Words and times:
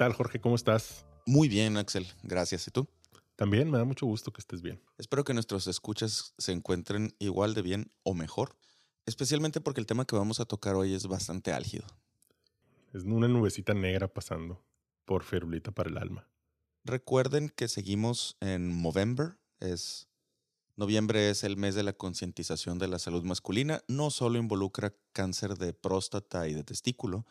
Tal, 0.00 0.14
Jorge? 0.14 0.40
¿Cómo 0.40 0.54
estás? 0.54 1.04
Muy 1.26 1.46
bien, 1.46 1.76
Axel. 1.76 2.06
Gracias. 2.22 2.66
¿Y 2.66 2.70
tú? 2.70 2.88
También 3.36 3.70
me 3.70 3.76
da 3.76 3.84
mucho 3.84 4.06
gusto 4.06 4.32
que 4.32 4.40
estés 4.40 4.62
bien. 4.62 4.80
Espero 4.96 5.24
que 5.24 5.34
nuestros 5.34 5.66
escuchas 5.66 6.32
se 6.38 6.52
encuentren 6.52 7.14
igual 7.18 7.52
de 7.52 7.60
bien 7.60 7.92
o 8.02 8.14
mejor, 8.14 8.56
especialmente 9.04 9.60
porque 9.60 9.78
el 9.78 9.84
tema 9.84 10.06
que 10.06 10.16
vamos 10.16 10.40
a 10.40 10.46
tocar 10.46 10.74
hoy 10.74 10.94
es 10.94 11.06
bastante 11.06 11.52
álgido. 11.52 11.84
Es 12.94 13.02
una 13.02 13.28
nubecita 13.28 13.74
negra 13.74 14.08
pasando 14.08 14.64
por 15.04 15.22
Ferulita 15.22 15.70
para 15.70 15.90
el 15.90 15.98
alma. 15.98 16.26
Recuerden 16.82 17.50
que 17.50 17.68
seguimos 17.68 18.38
en 18.40 18.74
Movember, 18.74 19.36
es 19.58 20.08
noviembre 20.76 21.28
es 21.28 21.44
el 21.44 21.58
mes 21.58 21.74
de 21.74 21.82
la 21.82 21.92
concientización 21.92 22.78
de 22.78 22.88
la 22.88 22.98
salud 22.98 23.22
masculina, 23.24 23.82
no 23.86 24.08
solo 24.08 24.38
involucra 24.38 24.94
cáncer 25.12 25.58
de 25.58 25.74
próstata 25.74 26.48
y 26.48 26.54
de 26.54 26.64
testículo, 26.64 27.26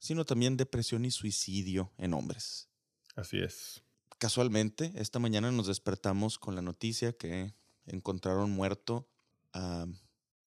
sino 0.00 0.24
también 0.24 0.56
depresión 0.56 1.04
y 1.04 1.12
suicidio 1.12 1.92
en 1.96 2.14
hombres. 2.14 2.68
Así 3.14 3.38
es. 3.38 3.82
Casualmente, 4.18 4.92
esta 4.96 5.18
mañana 5.18 5.52
nos 5.52 5.66
despertamos 5.66 6.38
con 6.38 6.56
la 6.56 6.62
noticia 6.62 7.12
que 7.12 7.54
encontraron 7.86 8.50
muerto 8.50 9.08
a 9.52 9.86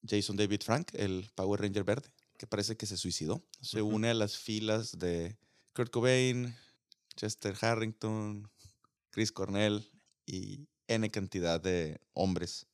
Jason 0.08 0.36
David 0.36 0.62
Frank, 0.64 0.90
el 0.94 1.30
Power 1.36 1.62
Ranger 1.62 1.84
verde, 1.84 2.10
que 2.38 2.48
parece 2.48 2.76
que 2.76 2.86
se 2.86 2.98
suicidó. 2.98 3.44
Se 3.62 3.82
une 3.82 4.10
a 4.10 4.14
las 4.14 4.38
filas 4.38 4.98
de 5.00 5.38
Kurt 5.74 5.92
Cobain, 5.92 6.56
Chester 7.16 7.56
Harrington, 7.62 8.52
Chris 9.12 9.32
Cornell 9.32 9.88
y 10.26 10.68
N 10.88 11.10
cantidad 11.10 11.62
de 11.62 12.02
hombres. 12.14 12.68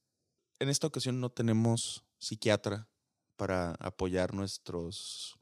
En 0.60 0.70
esta 0.70 0.88
ocasión 0.88 1.20
no 1.20 1.30
tenemos 1.30 2.04
psiquiatra 2.18 2.90
para 3.38 3.72
apoyar 3.76 4.34
nuestros 4.34 5.38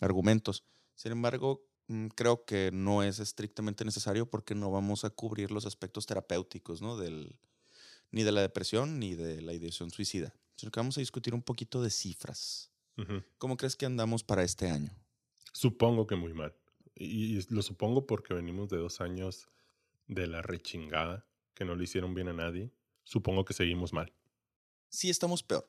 argumentos. 0.00 0.64
Sin 0.96 1.12
embargo, 1.12 1.64
mm, 1.86 2.08
creo 2.08 2.44
que 2.44 2.70
no 2.72 3.02
es 3.02 3.20
estrictamente 3.20 3.84
necesario 3.84 4.28
porque 4.28 4.54
no 4.54 4.70
vamos 4.70 5.04
a 5.04 5.10
cubrir 5.10 5.52
los 5.52 5.66
aspectos 5.66 6.06
terapéuticos, 6.06 6.82
¿no? 6.82 6.96
Del, 6.96 7.36
ni 8.10 8.24
de 8.24 8.32
la 8.32 8.40
depresión 8.40 8.98
ni 8.98 9.14
de 9.14 9.42
la 9.42 9.52
ideación 9.52 9.90
suicida, 9.90 10.34
sino 10.56 10.72
que 10.72 10.80
vamos 10.80 10.96
a 10.96 11.00
discutir 11.00 11.34
un 11.34 11.42
poquito 11.42 11.82
de 11.82 11.90
cifras. 11.90 12.72
¿Cómo 13.36 13.58
crees 13.58 13.76
que 13.76 13.84
andamos 13.84 14.24
para 14.24 14.42
este 14.42 14.70
año? 14.70 14.90
Supongo 15.52 16.06
que 16.06 16.16
muy 16.16 16.32
mal. 16.32 16.54
Y 16.94 17.42
lo 17.52 17.60
supongo 17.60 18.06
porque 18.06 18.32
venimos 18.32 18.70
de 18.70 18.78
dos 18.78 19.02
años 19.02 19.50
de 20.06 20.26
la 20.26 20.40
rechingada, 20.40 21.26
que 21.52 21.66
no 21.66 21.74
le 21.74 21.84
hicieron 21.84 22.14
bien 22.14 22.28
a 22.28 22.32
nadie. 22.32 22.72
Supongo 23.04 23.44
que 23.44 23.52
seguimos 23.52 23.92
mal. 23.92 24.14
Sí, 24.88 25.10
estamos 25.10 25.42
peor. 25.42 25.68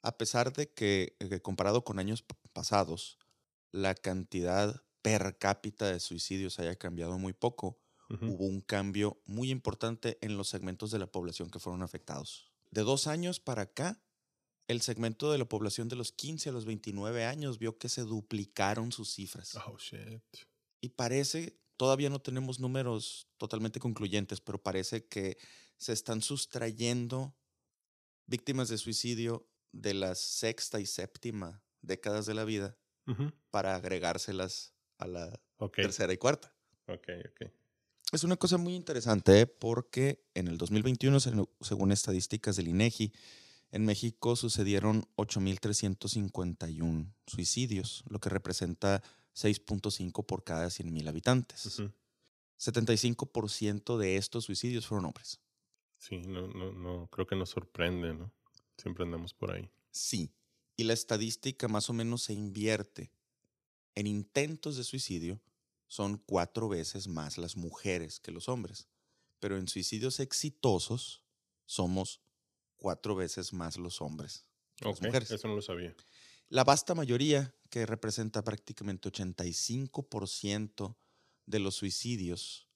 A 0.00 0.16
pesar 0.16 0.54
de 0.54 0.70
que, 0.70 1.14
eh, 1.20 1.40
comparado 1.40 1.84
con 1.84 1.98
años 1.98 2.24
pasados, 2.54 3.18
la 3.72 3.94
cantidad 3.94 4.82
per 5.00 5.36
cápita 5.38 5.90
de 5.90 5.98
suicidios 5.98 6.58
haya 6.58 6.76
cambiado 6.76 7.18
muy 7.18 7.32
poco, 7.32 7.78
hubo 8.20 8.44
un 8.44 8.60
cambio 8.60 9.22
muy 9.24 9.50
importante 9.50 10.18
en 10.20 10.36
los 10.36 10.48
segmentos 10.48 10.90
de 10.90 10.98
la 10.98 11.10
población 11.10 11.50
que 11.50 11.58
fueron 11.58 11.82
afectados. 11.82 12.52
De 12.70 12.82
dos 12.82 13.06
años 13.06 13.40
para 13.40 13.62
acá, 13.62 14.02
el 14.68 14.82
segmento 14.82 15.32
de 15.32 15.38
la 15.38 15.48
población 15.48 15.88
de 15.88 15.96
los 15.96 16.12
15 16.12 16.50
a 16.50 16.52
los 16.52 16.66
29 16.66 17.24
años 17.24 17.58
vio 17.58 17.78
que 17.78 17.88
se 17.88 18.02
duplicaron 18.02 18.92
sus 18.92 19.14
cifras. 19.14 19.56
Oh, 19.66 19.78
shit. 19.78 20.22
Y 20.80 20.90
parece, 20.90 21.58
todavía 21.78 22.10
no 22.10 22.20
tenemos 22.20 22.60
números 22.60 23.28
totalmente 23.38 23.80
concluyentes, 23.80 24.40
pero 24.42 24.62
parece 24.62 25.06
que 25.06 25.38
se 25.78 25.94
están 25.94 26.20
sustrayendo 26.20 27.34
víctimas 28.26 28.68
de 28.68 28.78
suicidio 28.78 29.48
de 29.72 29.94
la 29.94 30.14
sexta 30.14 30.80
y 30.80 30.86
séptima 30.86 31.64
décadas 31.80 32.26
de 32.26 32.34
la 32.34 32.44
vida 32.44 32.78
para 33.50 33.76
agregárselas 33.76 34.72
a 34.98 35.06
la 35.06 35.40
tercera 35.74 36.12
y 36.12 36.16
cuarta. 36.16 36.54
Ok, 36.86 37.08
ok. 37.30 37.50
Es 38.12 38.24
una 38.24 38.36
cosa 38.36 38.58
muy 38.58 38.74
interesante 38.74 39.40
¿eh? 39.40 39.46
porque 39.46 40.22
en 40.34 40.48
el 40.48 40.58
2021, 40.58 41.18
según 41.60 41.92
estadísticas 41.92 42.56
del 42.56 42.68
INEGI, 42.68 43.12
en 43.70 43.86
México 43.86 44.36
sucedieron 44.36 45.08
8.351 45.16 47.10
suicidios, 47.26 48.04
lo 48.08 48.20
que 48.20 48.28
representa 48.28 49.02
6.5 49.34 50.26
por 50.26 50.44
cada 50.44 50.66
100.000 50.66 51.08
habitantes. 51.08 51.82
75% 52.58 53.96
de 53.96 54.16
estos 54.16 54.44
suicidios 54.44 54.86
fueron 54.86 55.06
hombres. 55.06 55.40
Sí, 55.96 56.18
no, 56.18 56.48
no, 56.48 56.72
no, 56.72 57.08
creo 57.10 57.26
que 57.26 57.34
nos 57.36 57.48
sorprende, 57.48 58.12
¿no? 58.12 58.30
Siempre 58.76 59.04
andamos 59.04 59.32
por 59.32 59.52
ahí. 59.52 59.70
Sí, 59.90 60.30
y 60.76 60.84
la 60.84 60.92
estadística 60.92 61.68
más 61.68 61.90
o 61.90 61.92
menos 61.92 62.22
se 62.22 62.32
invierte. 62.32 63.12
En 63.94 64.06
intentos 64.06 64.76
de 64.76 64.84
suicidio 64.84 65.40
son 65.86 66.16
cuatro 66.18 66.68
veces 66.68 67.08
más 67.08 67.36
las 67.36 67.56
mujeres 67.56 68.20
que 68.20 68.32
los 68.32 68.48
hombres, 68.48 68.88
pero 69.38 69.58
en 69.58 69.68
suicidios 69.68 70.20
exitosos 70.20 71.22
somos 71.66 72.20
cuatro 72.76 73.14
veces 73.14 73.52
más 73.52 73.76
los 73.76 74.00
hombres. 74.00 74.46
Que 74.76 74.86
las 74.86 75.02
mujeres. 75.02 75.30
Eso 75.30 75.48
no 75.48 75.56
lo 75.56 75.62
sabía. 75.62 75.94
La 76.48 76.64
vasta 76.64 76.94
mayoría, 76.94 77.54
que 77.70 77.86
representa 77.86 78.44
prácticamente 78.44 79.10
85% 79.10 80.96
de 81.46 81.58
los 81.58 81.74
suicidios 81.76 82.68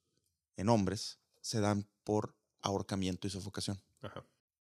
en 0.56 0.68
hombres, 0.68 1.18
se 1.40 1.60
dan 1.60 1.88
por 2.04 2.36
ahorcamiento 2.62 3.26
y 3.26 3.30
sofocación. 3.30 3.82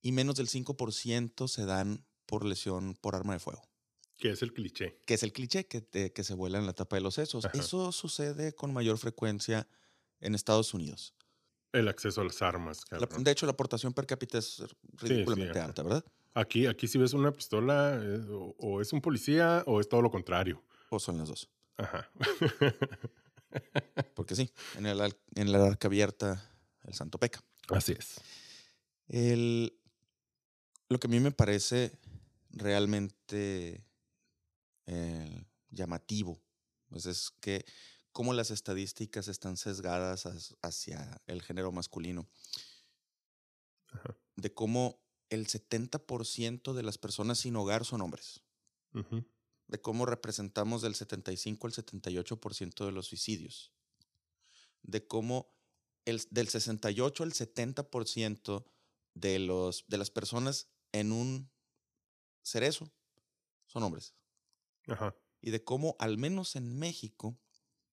Y 0.03 0.13
menos 0.13 0.37
del 0.37 0.49
5% 0.49 1.49
se 1.49 1.65
dan 1.65 2.05
por 2.33 2.47
lesión 2.47 2.95
por 2.95 3.15
arma 3.15 3.35
de 3.35 3.41
fuego. 3.41 3.63
Que 4.17 4.31
es 4.31 4.41
el 4.41 4.55
cliché. 4.55 4.99
Que 5.05 5.13
es 5.13 5.23
el 5.23 5.35
cliché 5.35 5.67
que, 5.67 5.83
que 5.83 6.25
se 6.25 6.33
vuela 6.33 6.59
en 6.59 6.65
la 6.65 6.73
tapa 6.73 6.97
de 6.97 7.03
los 7.03 7.17
sesos. 7.17 7.47
Eso 7.53 7.93
sucede 7.93 8.55
con 8.55 8.73
mayor 8.73 8.97
frecuencia 8.97 9.69
en 10.19 10.35
Estados 10.35 10.73
Unidos. 10.73 11.15
El 11.73 11.89
acceso 11.89 12.23
a 12.23 12.25
las 12.25 12.41
armas. 12.41 12.85
de 13.19 13.31
hecho, 13.31 13.45
la 13.45 13.53
aportación 13.53 13.93
per 13.93 14.07
cápita 14.07 14.39
es 14.39 14.63
ridículamente 14.95 15.61
alta, 15.61 15.83
¿verdad? 15.83 16.07
Aquí, 16.33 16.65
aquí 16.65 16.89
si 16.89 16.97
ves 16.97 17.13
una 17.13 17.33
pistola, 17.33 18.01
eh, 18.03 18.25
o, 18.31 18.81
es 18.81 18.95
un 18.95 19.03
policía 19.03 19.63
o 19.67 19.79
es 19.79 19.87
todo 19.87 20.01
lo 20.01 20.11
contrario. 20.11 20.65
O 20.89 20.99
son 20.99 21.19
las 21.19 21.29
dos. 21.29 21.51
Ajá. 21.77 22.11
Porque 24.15 24.37
sí, 24.37 24.51
en 24.79 24.87
el, 24.87 25.15
en 25.35 25.53
la 25.53 25.67
arca 25.67 25.89
abierta, 25.89 26.51
el 26.85 26.95
santo 26.95 27.19
peca. 27.19 27.45
Así 27.69 27.93
es. 27.93 28.23
El, 29.09 29.79
lo 30.89 30.99
que 30.99 31.09
a 31.09 31.11
mí 31.11 31.21
me 31.21 31.33
parece 31.33 32.01
realmente 32.53 33.85
eh, 34.87 35.45
llamativo, 35.71 36.43
pues 36.89 37.07
es 37.07 37.31
que 37.41 37.65
cómo 38.13 38.35
las 38.35 38.51
estadísticas 38.51 39.29
están 39.29 39.57
sesgadas 39.57 40.27
hacia 40.61 41.23
el 41.27 41.43
género 41.43 41.73
masculino, 41.73 42.29
de 44.37 44.53
cómo 44.53 45.03
el 45.31 45.47
70% 45.47 46.75
de 46.75 46.83
las 46.83 46.99
personas 46.99 47.39
sin 47.39 47.57
hogar 47.57 47.85
son 47.85 48.03
hombres, 48.03 48.43
de 49.67 49.81
cómo 49.81 50.05
representamos 50.05 50.83
del 50.83 50.95
75 50.95 51.67
al 51.67 51.73
78% 51.73 52.85
de 52.85 52.93
los 52.93 53.07
suicidios, 53.07 53.73
de 54.83 55.07
cómo 55.07 55.55
el, 56.05 56.21
del 56.31 56.49
68 56.49 57.23
al 57.23 57.33
70% 57.33 58.65
de, 59.15 59.39
los, 59.39 59.85
de 59.89 59.99
las 59.99 60.11
personas 60.11 60.69
en 60.93 61.13
un 61.13 61.52
cerezo 62.43 62.93
son 63.67 63.83
hombres. 63.83 64.15
Ajá. 64.87 65.17
Y 65.41 65.51
de 65.51 65.65
cómo, 65.65 65.97
al 65.99 66.19
menos 66.19 66.57
en 66.57 66.79
México, 66.79 67.39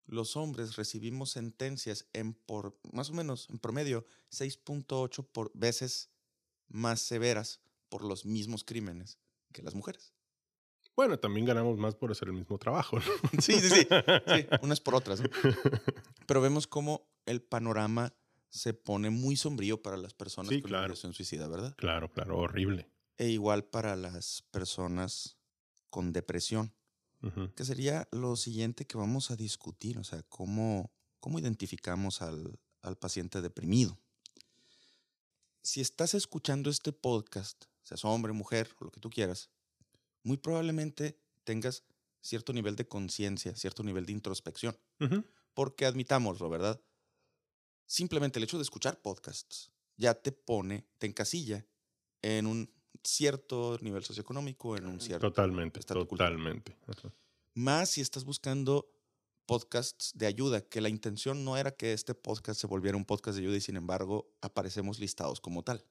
los 0.05 0.35
hombres 0.35 0.75
recibimos 0.75 1.31
sentencias 1.31 2.07
en 2.13 2.33
por 2.33 2.79
más 2.91 3.09
o 3.09 3.13
menos 3.13 3.49
en 3.49 3.59
promedio 3.59 4.05
6.8 4.31 5.27
por 5.31 5.51
veces 5.53 6.09
más 6.67 7.01
severas 7.01 7.61
por 7.89 8.03
los 8.03 8.25
mismos 8.25 8.63
crímenes 8.63 9.19
que 9.51 9.61
las 9.61 9.75
mujeres. 9.75 10.13
Bueno, 10.95 11.17
también 11.17 11.45
ganamos 11.45 11.77
más 11.77 11.95
por 11.95 12.11
hacer 12.11 12.27
el 12.27 12.33
mismo 12.33 12.57
trabajo, 12.57 12.99
¿no? 12.99 13.05
Sí, 13.41 13.53
sí, 13.53 13.69
sí, 13.69 13.87
sí, 14.27 14.47
unas 14.61 14.81
por 14.81 14.95
otras. 14.95 15.21
Pero 16.27 16.41
vemos 16.41 16.67
cómo 16.67 17.09
el 17.25 17.41
panorama 17.41 18.13
se 18.49 18.73
pone 18.73 19.09
muy 19.09 19.35
sombrío 19.35 19.81
para 19.81 19.95
las 19.95 20.13
personas 20.13 20.49
sí, 20.49 20.61
con 20.61 20.69
claro. 20.69 20.95
suicida, 20.95 21.47
¿verdad? 21.47 21.75
Claro, 21.77 22.11
claro, 22.11 22.37
horrible. 22.37 22.89
E 23.19 23.27
igual 23.27 23.65
para 23.65 23.95
las 23.95 24.43
personas 24.49 25.37
con 25.91 26.11
depresión, 26.13 26.73
que 27.53 27.65
sería 27.65 28.07
lo 28.13 28.37
siguiente 28.37 28.87
que 28.87 28.97
vamos 28.97 29.29
a 29.29 29.35
discutir, 29.35 29.97
o 29.97 30.05
sea, 30.05 30.23
cómo, 30.23 30.93
cómo 31.19 31.37
identificamos 31.37 32.21
al, 32.21 32.57
al 32.81 32.97
paciente 32.97 33.41
deprimido. 33.41 33.99
Si 35.61 35.81
estás 35.81 36.13
escuchando 36.13 36.69
este 36.69 36.93
podcast, 36.93 37.65
seas 37.83 38.05
hombre, 38.05 38.31
mujer 38.31 38.73
o 38.79 38.85
lo 38.85 38.91
que 38.91 39.01
tú 39.01 39.09
quieras, 39.09 39.49
muy 40.23 40.37
probablemente 40.37 41.19
tengas 41.43 41.83
cierto 42.21 42.53
nivel 42.53 42.77
de 42.77 42.87
conciencia, 42.87 43.53
cierto 43.57 43.83
nivel 43.83 44.05
de 44.05 44.13
introspección. 44.13 44.79
Porque 45.53 45.85
admitámoslo, 45.85 46.49
¿verdad? 46.49 46.81
Simplemente 47.85 48.39
el 48.39 48.43
hecho 48.43 48.57
de 48.57 48.63
escuchar 48.63 49.01
podcasts 49.01 49.71
ya 49.97 50.13
te 50.13 50.31
pone, 50.31 50.87
te 50.99 51.07
encasilla 51.07 51.65
en 52.21 52.47
un 52.47 52.78
cierto 53.03 53.77
nivel 53.81 54.03
socioeconómico, 54.03 54.75
en 54.77 54.87
un 54.87 54.99
cierto... 54.99 55.27
Totalmente, 55.29 55.79
cultural. 55.79 56.07
totalmente. 56.07 56.77
Más 57.55 57.89
si 57.89 58.01
estás 58.01 58.25
buscando 58.25 58.89
podcasts 59.45 60.11
de 60.15 60.27
ayuda, 60.27 60.61
que 60.61 60.81
la 60.81 60.89
intención 60.89 61.43
no 61.43 61.57
era 61.57 61.71
que 61.71 61.93
este 61.93 62.13
podcast 62.13 62.59
se 62.61 62.67
volviera 62.67 62.97
un 62.97 63.05
podcast 63.05 63.37
de 63.37 63.43
ayuda 63.43 63.57
y 63.57 63.61
sin 63.61 63.75
embargo 63.77 64.31
aparecemos 64.41 64.99
listados 64.99 65.39
como 65.41 65.63
tal. 65.63 65.83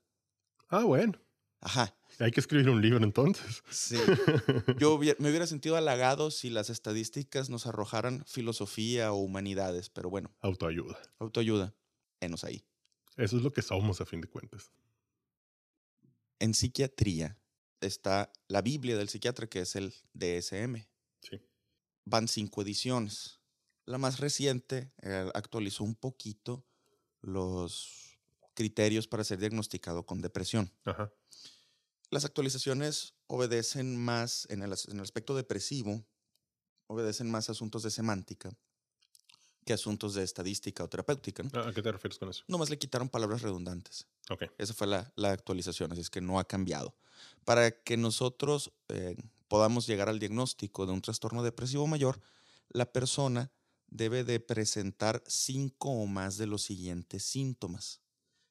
Ah, 0.69 0.85
bueno. 0.85 1.19
Ajá, 1.61 1.97
Hay 2.21 2.31
que 2.31 2.39
escribir 2.39 2.71
un 2.71 2.81
libro 2.81 3.03
entonces. 3.03 3.65
sí. 3.69 3.97
Yo 4.79 4.93
hubiera- 4.95 5.17
me 5.21 5.29
hubiera 5.29 5.45
sentido 5.49 5.75
halagado 5.77 6.31
si 6.31 6.51
las 6.51 6.71
estadísticas 6.71 7.51
nos 7.51 7.67
arrojaran 7.67 8.25
filosofía 8.27 9.13
o 9.13 9.17
humanidades, 9.17 9.91
pero 9.91 10.09
bueno, 10.09 10.33
Autoayuda. 10.41 10.97
autoayuda, 11.19 11.75
enos 12.21 12.45
ahí. 12.45 12.63
Eso 13.17 13.37
es 13.39 13.43
lo 13.43 13.53
que 13.53 13.63
somos 13.63 14.01
a 14.01 14.07
fin 14.07 14.21
de 14.21 14.29
cuentas. 14.29 14.71
En 16.39 16.55
psiquiatría 16.55 17.39
está 17.81 18.33
la 18.49 18.63
Biblia 18.63 18.97
del 18.97 19.09
psiquiatra, 19.09 19.47
que 19.47 19.61
es 19.61 19.77
el 19.77 19.95
DSM. 20.15 20.87
Sí. 21.23 21.41
Van 22.05 22.29
cinco 22.29 22.63
ediciones. 22.63 23.41
La 23.85 23.99
más 23.99 24.21
reciente 24.21 24.93
eh, 25.03 25.31
actualizó 25.35 25.85
un 25.85 25.95
poquito 25.95 26.65
los 27.21 28.19
criterios 28.55 29.09
para 29.09 29.25
ser 29.25 29.39
diagnosticado 29.39 30.05
con 30.05 30.21
depresión. 30.21 30.73
Ajá. 30.85 31.13
Las 32.11 32.25
actualizaciones 32.25 33.15
obedecen 33.27 33.97
más 33.97 34.47
en 34.51 34.63
el, 34.63 34.73
en 34.73 34.97
el 34.97 35.03
aspecto 35.03 35.37
depresivo, 35.37 36.05
obedecen 36.87 37.31
más 37.31 37.49
a 37.49 37.53
asuntos 37.53 37.83
de 37.83 37.91
semántica 37.91 38.57
que 39.69 39.75
asuntos 39.75 40.15
de 40.15 40.23
estadística 40.23 40.83
o 40.83 40.89
terapéutica. 40.89 41.43
¿no? 41.43 41.51
Ah, 41.53 41.69
¿A 41.69 41.75
qué 41.75 41.83
te 41.83 41.93
refieres 41.93 42.19
con 42.19 42.31
eso? 42.31 42.43
Nomás 42.49 42.71
le 42.71 42.79
quitaron 42.79 43.11
palabras 43.11 43.43
redundantes. 43.43 44.07
Ok. 44.31 44.45
Esa 44.57 44.73
fue 44.73 44.87
la, 44.87 45.13
la 45.15 45.31
actualización, 45.31 45.93
así 45.93 46.01
es 46.01 46.09
que 46.09 46.23
no 46.23 46.39
ha 46.39 46.45
cambiado. 46.45 46.97
Para 47.45 47.71
que 47.71 47.99
nosotros 47.99 48.73
eh, 48.89 49.15
podamos 49.47 49.87
llegar 49.87 50.09
al 50.09 50.21
diagnóstico 50.21 50.87
de 50.87 50.93
un 50.93 51.03
trastorno 51.03 51.43
depresivo 51.43 51.87
mayor, 51.87 52.19
la 52.71 52.91
persona 52.91 53.53
debe 53.89 54.25
de 54.25 54.41
presentar 54.41 55.23
cinco 55.27 55.91
o 55.91 56.07
más 56.07 56.39
de 56.39 56.47
los 56.47 56.63
siguientes 56.63 57.23
síntomas, 57.25 58.01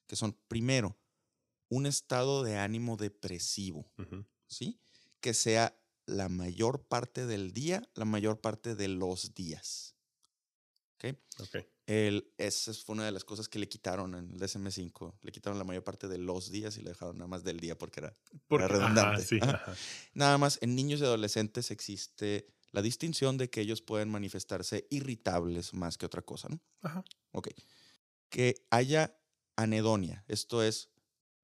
que 0.06 0.14
son, 0.14 0.36
primero, 0.46 0.96
un 1.68 1.86
estado 1.86 2.44
de 2.44 2.58
ánimo 2.58 2.96
depresivo. 2.96 3.90
¿sí? 4.46 4.78
Que 5.20 5.34
sea 5.34 5.76
la 6.06 6.28
mayor 6.28 6.84
parte 6.84 7.26
del 7.26 7.52
día, 7.52 7.82
la 7.94 8.04
mayor 8.04 8.40
parte 8.40 8.76
de 8.76 8.86
los 8.86 9.34
días. 9.34 9.96
¿Ok? 10.98 11.16
Ok. 11.40 11.64
El, 11.86 12.32
esa 12.36 12.74
fue 12.74 12.94
una 12.94 13.04
de 13.04 13.12
las 13.12 13.24
cosas 13.24 13.48
que 13.48 13.58
le 13.58 13.68
quitaron 13.68 14.14
en 14.14 14.32
el 14.32 14.40
DSM-5. 14.40 15.14
Le 15.22 15.32
quitaron 15.32 15.58
la 15.58 15.64
mayor 15.64 15.84
parte 15.84 16.08
de 16.08 16.18
los 16.18 16.50
días 16.50 16.76
y 16.76 16.82
le 16.82 16.90
dejaron 16.90 17.16
nada 17.16 17.28
más 17.28 17.44
del 17.44 17.60
día 17.60 17.78
porque 17.78 18.00
era 18.00 18.16
Porque, 18.46 18.68
redundante. 18.68 19.00
Ajá, 19.00 19.20
sí, 19.20 19.38
Ajá. 19.40 19.52
ajá. 19.52 19.74
Nada 20.12 20.38
más 20.38 20.58
en 20.60 20.74
niños 20.74 21.00
y 21.00 21.04
adolescentes 21.04 21.70
existe 21.70 22.46
la 22.72 22.82
distinción 22.82 23.38
de 23.38 23.48
que 23.48 23.60
ellos 23.60 23.80
pueden 23.80 24.10
manifestarse 24.10 24.86
irritables 24.90 25.72
más 25.72 25.96
que 25.96 26.04
otra 26.04 26.22
cosa, 26.22 26.48
¿no? 26.48 26.60
Ajá. 26.82 27.02
Ok. 27.32 27.48
Que 28.28 28.66
haya 28.70 29.16
anedonia, 29.56 30.24
esto 30.28 30.62
es 30.62 30.90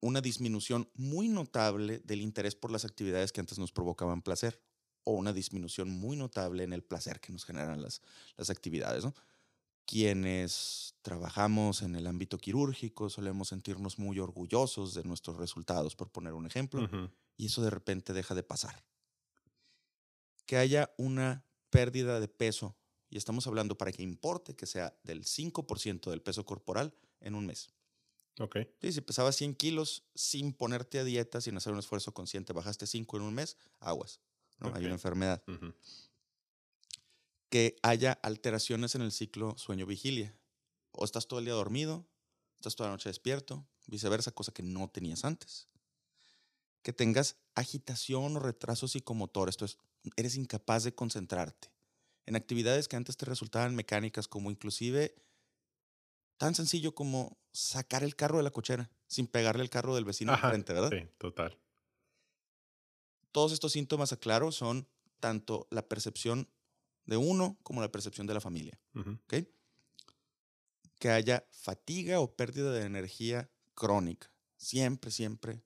una 0.00 0.20
disminución 0.20 0.90
muy 0.94 1.28
notable 1.28 2.00
del 2.00 2.20
interés 2.20 2.54
por 2.54 2.70
las 2.70 2.84
actividades 2.84 3.32
que 3.32 3.40
antes 3.40 3.58
nos 3.58 3.72
provocaban 3.72 4.20
placer 4.20 4.60
o 5.04 5.12
una 5.12 5.32
disminución 5.32 5.88
muy 5.88 6.16
notable 6.16 6.62
en 6.64 6.72
el 6.74 6.82
placer 6.82 7.20
que 7.20 7.32
nos 7.32 7.44
generan 7.44 7.80
las, 7.80 8.02
las 8.36 8.50
actividades, 8.50 9.04
¿no? 9.04 9.14
Quienes 9.86 10.94
trabajamos 11.02 11.82
en 11.82 11.94
el 11.94 12.06
ámbito 12.06 12.38
quirúrgico 12.38 13.10
solemos 13.10 13.48
sentirnos 13.48 13.98
muy 13.98 14.18
orgullosos 14.18 14.94
de 14.94 15.04
nuestros 15.04 15.36
resultados, 15.36 15.94
por 15.94 16.10
poner 16.10 16.32
un 16.32 16.46
ejemplo 16.46 16.88
y 17.36 17.46
eso 17.46 17.62
de 17.62 17.70
repente 17.70 18.12
deja 18.12 18.34
de 18.34 18.42
pasar. 18.42 18.84
Que 20.46 20.56
haya 20.56 20.94
una 20.96 21.46
pérdida 21.70 22.20
de 22.20 22.28
peso, 22.28 22.76
y 23.10 23.16
estamos 23.16 23.46
hablando 23.46 23.76
para 23.76 23.92
que 23.92 24.02
importe 24.02 24.56
que 24.56 24.66
sea 24.66 24.98
del 25.02 25.24
5% 25.24 26.10
del 26.10 26.22
peso 26.22 26.44
corporal 26.44 26.94
en 27.20 27.34
un 27.34 27.46
mes. 27.46 27.68
Ok. 28.40 28.58
Sí, 28.80 28.92
si 28.92 29.00
pesabas 29.00 29.36
100 29.36 29.54
kilos 29.54 30.04
sin 30.14 30.52
ponerte 30.52 30.98
a 30.98 31.04
dieta, 31.04 31.40
sin 31.40 31.56
hacer 31.56 31.72
un 31.72 31.78
esfuerzo 31.78 32.12
consciente, 32.12 32.52
bajaste 32.52 32.86
5 32.86 33.16
en 33.16 33.22
un 33.22 33.34
mes, 33.34 33.56
aguas. 33.80 34.20
¿no? 34.58 34.72
Hay 34.74 34.84
una 34.84 34.94
enfermedad. 34.94 35.42
Ujú. 35.46 35.72
Que 37.54 37.76
haya 37.84 38.18
alteraciones 38.24 38.96
en 38.96 39.02
el 39.02 39.12
ciclo 39.12 39.56
sueño-vigilia. 39.56 40.36
O 40.90 41.04
estás 41.04 41.28
todo 41.28 41.38
el 41.38 41.44
día 41.44 41.54
dormido, 41.54 42.04
estás 42.56 42.74
toda 42.74 42.88
la 42.88 42.96
noche 42.96 43.08
despierto, 43.08 43.64
viceversa, 43.86 44.32
cosa 44.32 44.50
que 44.50 44.64
no 44.64 44.90
tenías 44.90 45.24
antes. 45.24 45.68
Que 46.82 46.92
tengas 46.92 47.36
agitación 47.54 48.36
o 48.36 48.40
retraso 48.40 48.88
psicomotor, 48.88 49.48
esto 49.48 49.64
es, 49.64 49.78
eres 50.16 50.34
incapaz 50.34 50.82
de 50.82 50.96
concentrarte 50.96 51.70
en 52.26 52.34
actividades 52.34 52.88
que 52.88 52.96
antes 52.96 53.16
te 53.16 53.24
resultaban 53.24 53.76
mecánicas, 53.76 54.26
como 54.26 54.50
inclusive 54.50 55.14
tan 56.38 56.56
sencillo 56.56 56.92
como 56.92 57.38
sacar 57.52 58.02
el 58.02 58.16
carro 58.16 58.38
de 58.38 58.42
la 58.42 58.50
cochera 58.50 58.90
sin 59.06 59.28
pegarle 59.28 59.62
el 59.62 59.70
carro 59.70 59.94
del 59.94 60.04
vecino 60.04 60.32
Ajá, 60.32 60.48
enfrente, 60.48 60.72
¿verdad? 60.72 60.90
Sí, 60.90 61.08
total. 61.18 61.56
Todos 63.30 63.52
estos 63.52 63.70
síntomas, 63.70 64.12
aclaro, 64.12 64.50
son 64.50 64.88
tanto 65.20 65.68
la 65.70 65.86
percepción 65.86 66.48
de 67.06 67.16
uno 67.16 67.58
como 67.62 67.80
la 67.80 67.90
percepción 67.92 68.26
de 68.26 68.34
la 68.34 68.40
familia. 68.40 68.78
Que 70.98 71.10
haya 71.10 71.46
fatiga 71.50 72.20
o 72.20 72.34
pérdida 72.34 72.72
de 72.72 72.84
energía 72.84 73.50
crónica. 73.74 74.30
Siempre, 74.56 75.10
siempre 75.10 75.62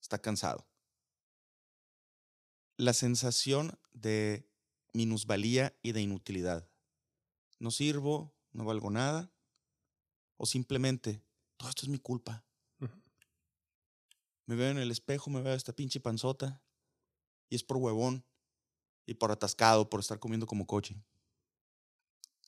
está 0.00 0.18
cansado. 0.18 0.66
La 2.76 2.92
sensación 2.92 3.78
de 3.92 4.48
minusvalía 4.92 5.76
y 5.82 5.92
de 5.92 6.02
inutilidad. 6.02 6.68
No 7.58 7.70
sirvo, 7.70 8.34
no 8.52 8.64
valgo 8.64 8.90
nada. 8.90 9.32
O 10.36 10.46
simplemente, 10.46 11.22
todo 11.56 11.70
esto 11.70 11.86
es 11.86 11.88
mi 11.88 11.98
culpa. 11.98 12.44
Me 14.44 14.54
veo 14.54 14.70
en 14.70 14.78
el 14.78 14.92
espejo, 14.92 15.30
me 15.30 15.42
veo 15.42 15.54
esta 15.54 15.72
pinche 15.72 15.98
panzota. 15.98 16.62
Y 17.48 17.56
es 17.56 17.64
por 17.64 17.78
huevón. 17.78 18.24
Y 19.06 19.14
por 19.14 19.30
atascado, 19.30 19.88
por 19.88 20.00
estar 20.00 20.18
comiendo 20.18 20.46
como 20.46 20.66
coche. 20.66 20.96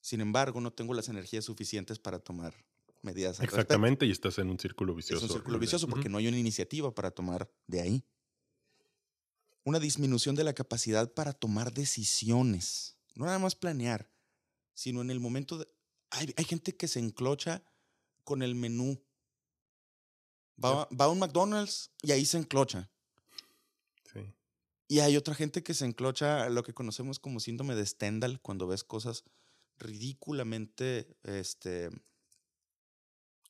Sin 0.01 0.21
embargo, 0.21 0.61
no 0.61 0.73
tengo 0.73 0.95
las 0.95 1.09
energías 1.09 1.45
suficientes 1.45 1.99
para 1.99 2.19
tomar 2.19 2.55
medidas 3.03 3.39
al 3.39 3.47
respecto. 3.47 3.61
Exactamente, 3.61 4.07
y 4.07 4.11
estás 4.11 4.39
en 4.39 4.51
un 4.51 4.59
círculo 4.59 4.95
vicioso. 4.95 5.25
Es 5.25 5.31
un 5.31 5.37
círculo 5.37 5.59
vicioso 5.59 5.87
porque 5.87 6.09
no 6.09 6.19
hay 6.19 6.29
una 6.29 6.39
iniciativa 6.39 6.95
para 6.95 7.11
tomar 7.11 7.51
de 7.67 7.81
ahí. 7.81 8.05
Una 9.65 9.79
disminución 9.79 10.35
de 10.35 10.45
la 10.45 10.55
capacidad 10.55 11.13
para 11.13 11.33
tomar 11.33 11.73
decisiones. 11.73 12.97
No 13.15 13.27
nada 13.27 13.39
más 13.39 13.55
planear, 13.55 14.11
sino 14.75 15.03
en 15.03 15.11
el 15.11 15.21
momento 15.21 15.59
de... 15.59 15.69
Hay, 16.11 16.33
hay 16.37 16.45
gente 16.45 16.77
que 16.77 16.89
se 16.89 17.01
enclocha 17.01 17.63
con 18.25 18.43
el 18.43 18.55
menú. 18.55 19.03
Va, 20.63 20.89
va 20.89 21.05
a 21.05 21.09
un 21.09 21.19
McDonald's 21.19 21.91
y 22.03 22.13
ahí 22.13 22.25
se 22.25 22.39
enclocha. 22.39 22.91
Y 24.89 25.01
hay 25.01 25.17
otra 25.19 25.35
gente 25.35 25.63
que 25.63 25.75
se 25.75 25.85
enclocha 25.85 26.49
lo 26.49 26.63
que 26.63 26.73
conocemos 26.73 27.19
como 27.19 27.41
síndrome 27.41 27.75
de 27.75 27.85
Stendhal 27.85 28.41
cuando 28.41 28.67
ves 28.67 28.85
cosas 28.85 29.23
ridículamente 29.79 31.15
este, 31.23 31.91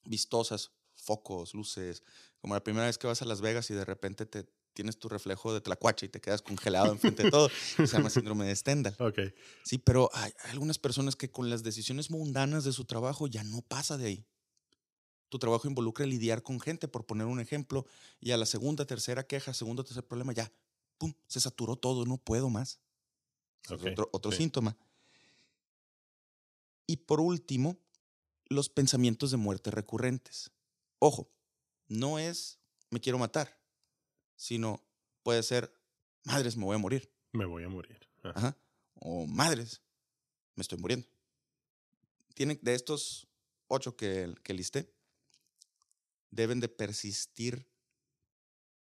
vistosas, 0.05 0.73
focos, 0.97 1.55
luces, 1.55 2.03
como 2.41 2.55
la 2.55 2.65
primera 2.65 2.87
vez 2.87 2.99
que 2.99 3.07
vas 3.07 3.23
a 3.23 3.25
Las 3.25 3.41
Vegas 3.41 3.71
y 3.71 3.75
de 3.75 3.85
repente 3.85 4.27
te 4.27 4.49
tienes 4.73 4.99
tu 4.99 5.09
reflejo 5.09 5.53
de 5.55 5.61
tlacuache 5.61 6.07
y 6.07 6.09
te 6.09 6.21
quedas 6.21 6.43
congelado 6.43 6.93
enfrente 6.93 7.25
de 7.25 7.31
todo. 7.31 7.49
Se 7.77 7.87
llama 7.87 8.11
síndrome 8.11 8.47
de 8.47 8.55
Stendhal. 8.55 8.97
Ok. 8.99 9.19
Sí, 9.65 9.79
pero 9.79 10.11
hay 10.13 10.33
hay 10.45 10.51
algunas 10.51 10.79
personas 10.79 11.17
que 11.17 11.31
con 11.31 11.51
las 11.51 11.63
decisiones 11.63 12.11
mundanas 12.11 12.65
de 12.65 12.73
su 12.73 12.85
trabajo 12.85 13.27
ya 13.27 13.45
no 13.45 13.63
pasa 13.63 13.97
de 13.97 14.07
ahí. 14.07 14.27
Tu 15.29 15.39
trabajo 15.39 15.69
involucra 15.69 16.07
lidiar 16.07 16.43
con 16.43 16.59
gente, 16.61 16.89
por 16.89 17.07
poner 17.07 17.27
un 17.27 17.41
ejemplo, 17.41 17.87
y 18.21 18.31
a 18.31 18.37
la 18.37 18.47
segunda, 18.47 18.87
tercera 18.87 19.27
queja, 19.27 19.53
segundo, 19.53 19.85
tercer 19.85 20.07
problema, 20.07 20.33
ya, 20.33 20.51
pum, 20.99 21.15
se 21.27 21.41
saturó 21.41 21.77
todo, 21.77 22.05
no 22.05 22.19
puedo 22.19 22.51
más. 22.51 22.81
Otro, 23.71 24.09
otro 24.13 24.31
sí. 24.33 24.39
síntoma. 24.39 24.77
Y 26.87 26.97
por 26.97 27.21
último, 27.21 27.79
los 28.47 28.69
pensamientos 28.69 29.31
de 29.31 29.37
muerte 29.37 29.71
recurrentes. 29.71 30.51
Ojo, 30.99 31.31
no 31.87 32.19
es 32.19 32.59
me 32.91 33.01
quiero 33.01 33.19
matar, 33.19 33.61
sino 34.37 34.83
puede 35.23 35.43
ser, 35.43 35.73
madres, 36.25 36.57
me 36.57 36.65
voy 36.65 36.77
a 36.77 36.79
morir. 36.79 37.13
Me 37.33 37.45
voy 37.45 37.65
a 37.65 37.69
morir. 37.69 37.99
Ajá. 38.23 38.39
Ajá. 38.39 38.57
O 39.01 39.27
madres, 39.27 39.83
me 40.55 40.63
estoy 40.63 40.79
muriendo. 40.79 41.07
Tienen, 42.35 42.59
de 42.63 42.75
estos 42.75 43.29
ocho 43.69 43.97
que, 43.97 44.35
que 44.43 44.55
listé, 44.55 44.93
deben 46.31 46.61
de 46.61 46.69
persistir 46.69 47.69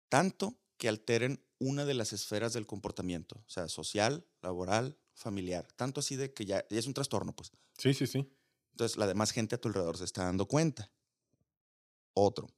tanto 0.09 0.59
que 0.81 0.89
alteren 0.89 1.45
una 1.61 1.85
de 1.85 1.95
las 1.95 2.13
esferas 2.15 2.55
del 2.55 2.67
comportamiento, 2.67 3.37
o 3.47 3.51
sea, 3.51 3.69
social, 3.69 4.27
laboral, 4.43 4.99
familiar. 5.15 5.69
Tanto 5.77 6.01
así 6.01 6.17
de 6.17 6.35
que 6.35 6.47
ya, 6.47 6.67
ya 6.71 6.79
es 6.81 6.89
un 6.89 6.95
trastorno, 6.95 7.37
pues. 7.37 7.53
Sí, 7.79 7.95
sí, 7.95 8.07
sí. 8.07 8.27
Entonces, 8.73 8.97
la 8.99 9.07
demás 9.07 9.31
gente 9.31 9.55
a 9.55 9.61
tu 9.61 9.69
alrededor 9.69 9.97
se 9.99 10.05
está 10.05 10.25
dando 10.25 10.47
cuenta. 10.49 10.91
Otro. 12.15 12.49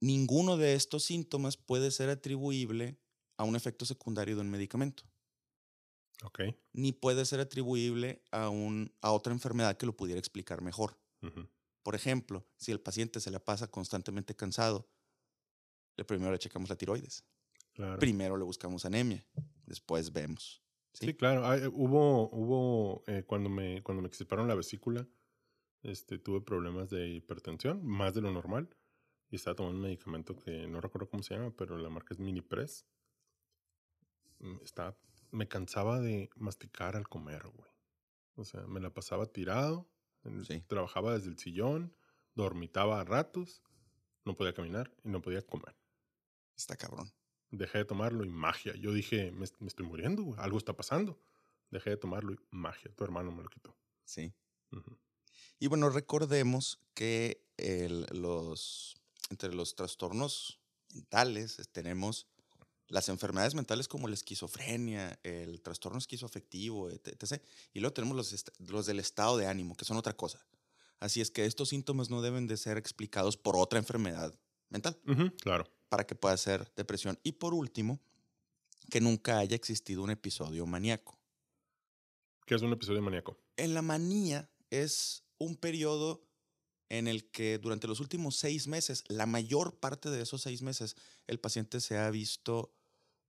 Ninguno 0.00 0.56
de 0.56 0.74
estos 0.74 1.04
síntomas 1.04 1.56
puede 1.56 1.92
ser 1.92 2.08
atribuible 2.08 3.00
a 3.36 3.44
un 3.44 3.54
efecto 3.54 3.84
secundario 3.84 4.34
de 4.34 4.40
un 4.42 4.50
medicamento, 4.50 5.04
Ok. 6.24 6.40
ni 6.72 6.92
puede 6.92 7.24
ser 7.24 7.40
atribuible 7.40 8.22
a, 8.30 8.48
un, 8.48 8.94
a 9.00 9.12
otra 9.12 9.32
enfermedad 9.32 9.76
que 9.76 9.86
lo 9.86 9.96
pudiera 9.96 10.18
explicar 10.18 10.62
mejor. 10.62 10.98
Por 11.82 11.94
ejemplo, 11.94 12.46
si 12.56 12.70
el 12.70 12.80
paciente 12.80 13.20
se 13.20 13.30
la 13.30 13.44
pasa 13.44 13.70
constantemente 13.70 14.36
cansado, 14.36 14.88
le 15.98 16.04
primero 16.04 16.32
le 16.32 16.38
checamos 16.38 16.70
la 16.70 16.76
tiroides, 16.76 17.24
Claro. 17.74 17.98
primero 17.98 18.36
le 18.38 18.44
buscamos 18.44 18.84
anemia, 18.86 19.26
después 19.66 20.12
vemos. 20.12 20.62
Sí, 20.94 21.06
¿sí? 21.06 21.14
claro. 21.14 21.44
Ah, 21.46 21.56
eh, 21.58 21.68
hubo, 21.68 22.28
hubo 22.30 23.04
eh, 23.06 23.24
cuando 23.26 23.50
me, 23.50 23.82
cuando 23.82 24.00
me 24.02 24.08
extirparon 24.08 24.48
la 24.48 24.54
vesícula, 24.54 25.06
este, 25.82 26.18
tuve 26.18 26.40
problemas 26.40 26.88
de 26.90 27.08
hipertensión, 27.10 27.84
más 27.86 28.14
de 28.14 28.22
lo 28.22 28.32
normal. 28.32 28.68
Y 29.30 29.36
estaba 29.36 29.54
tomando 29.56 29.76
un 29.76 29.82
medicamento 29.82 30.34
que 30.34 30.66
no 30.66 30.80
recuerdo 30.80 31.08
cómo 31.10 31.22
se 31.22 31.34
llama, 31.34 31.52
pero 31.54 31.76
la 31.76 31.90
marca 31.90 32.14
es 32.14 32.18
Minipress. 32.18 32.86
Mm, 34.38 34.56
Estaba, 34.64 34.96
me 35.30 35.46
cansaba 35.46 36.00
de 36.00 36.30
masticar 36.36 36.96
al 36.96 37.08
comer, 37.08 37.42
güey. 37.48 37.68
O 38.36 38.44
sea, 38.44 38.66
me 38.66 38.80
la 38.80 38.90
pasaba 38.90 39.26
tirado, 39.26 39.88
Sí. 40.44 40.60
trabajaba 40.66 41.14
desde 41.14 41.30
el 41.30 41.38
sillón, 41.38 41.94
dormitaba 42.34 43.00
a 43.00 43.04
ratos, 43.04 43.62
no 44.24 44.34
podía 44.36 44.54
caminar 44.54 44.92
y 45.04 45.08
no 45.10 45.20
podía 45.22 45.42
comer. 45.42 45.76
Está 46.58 46.76
cabrón. 46.76 47.10
Dejé 47.50 47.78
de 47.78 47.84
tomarlo 47.86 48.24
y 48.24 48.28
magia. 48.28 48.74
Yo 48.76 48.92
dije, 48.92 49.30
me, 49.30 49.46
me 49.60 49.68
estoy 49.68 49.86
muriendo, 49.86 50.22
güey, 50.24 50.40
algo 50.40 50.58
está 50.58 50.74
pasando. 50.76 51.18
Dejé 51.70 51.90
de 51.90 51.96
tomarlo 51.96 52.32
y 52.34 52.38
magia. 52.50 52.90
Tu 52.94 53.04
hermano 53.04 53.30
me 53.32 53.42
lo 53.42 53.48
quitó. 53.48 53.74
Sí. 54.04 54.34
Ujú. 54.72 54.98
Y 55.58 55.66
bueno, 55.68 55.88
recordemos 55.90 56.80
que 56.94 57.46
el- 57.56 58.06
los, 58.12 58.96
entre 59.30 59.54
los 59.54 59.74
trastornos 59.76 60.60
mentales 60.92 61.58
eh, 61.58 61.64
tenemos 61.72 62.26
las 62.88 63.08
enfermedades 63.08 63.54
mentales 63.54 63.86
como 63.86 64.08
la 64.08 64.14
esquizofrenia, 64.14 65.18
el 65.22 65.60
trastorno 65.62 65.98
esquizoafectivo, 65.98 66.90
et- 66.90 67.06
etc. 67.08 67.42
Y 67.72 67.80
luego 67.80 67.92
tenemos 67.94 68.16
los, 68.16 68.86
del 68.86 68.98
estado 68.98 69.36
de 69.36 69.46
ánimo, 69.46 69.76
que 69.76 69.84
son 69.84 69.96
otra 69.96 70.14
cosa. 70.16 70.44
Así 70.98 71.20
es 71.20 71.30
que 71.30 71.44
estos 71.44 71.68
síntomas 71.68 72.10
no 72.10 72.20
deben 72.22 72.46
de 72.46 72.56
ser 72.56 72.76
explicados 72.78 73.36
por 73.36 73.56
otra 73.56 73.78
enfermedad 73.78 74.34
mental 74.70 74.98
Claro. 75.40 75.70
Para 75.88 76.06
que 76.06 76.14
pueda 76.14 76.36
ser 76.36 76.72
depresión. 76.76 77.18
Y 77.22 77.32
por 77.32 77.54
último, 77.54 78.00
que 78.90 79.00
nunca 79.00 79.38
haya 79.38 79.56
existido 79.56 80.02
un 80.02 80.10
episodio 80.10 80.66
maníaco. 80.66 81.18
¿Qué 82.46 82.54
es 82.54 82.62
un 82.62 82.72
episodio 82.72 83.02
maníaco? 83.02 83.36
En 83.56 83.74
la 83.74 83.82
manía 83.82 84.50
es 84.70 85.24
un 85.38 85.56
periodo 85.56 86.24
en 86.88 87.06
el 87.06 87.30
que 87.30 87.58
durante 87.58 87.86
los 87.86 88.00
últimos 88.00 88.36
seis 88.36 88.66
meses, 88.66 89.04
la 89.08 89.26
mayor 89.26 89.78
parte 89.78 90.10
de 90.10 90.22
esos 90.22 90.42
seis 90.42 90.62
meses, 90.62 90.96
el 91.26 91.38
paciente 91.38 91.80
se 91.80 91.98
ha 91.98 92.10
visto 92.10 92.74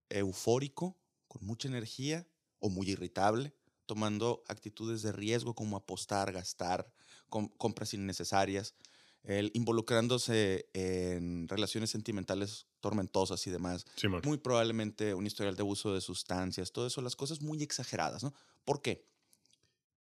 eufórico, 0.10 0.98
con 1.28 1.46
mucha 1.46 1.68
energía 1.68 2.28
o 2.60 2.70
muy 2.70 2.90
irritable, 2.90 3.54
tomando 3.86 4.44
actitudes 4.48 5.02
de 5.02 5.12
riesgo 5.12 5.56
como 5.56 5.76
apostar, 5.76 6.32
gastar, 6.32 6.92
com- 7.28 7.50
compras 7.58 7.94
innecesarias, 7.94 8.76
el 9.24 9.52
involucrándose 9.54 10.70
en 10.74 11.48
relaciones 11.48 11.90
sentimentales 11.90 12.68
tormentosas 12.80 13.46
y 13.48 13.52
demás 13.52 13.86
Simón. 13.96 14.22
muy 14.26 14.38
probablemente 14.38 15.14
un 15.14 15.28
historial 15.28 15.56
de 15.56 15.62
abuso 15.62 15.94
de 15.94 16.02
sustancias, 16.02 16.72
todo 16.72 16.88
eso, 16.88 17.02
las 17.02 17.16
cosas 17.16 17.42
muy 17.42 17.62
exageradas, 17.62 18.24
¿no? 18.24 18.34
¿Por 18.66 18.82
qué? 18.82 19.08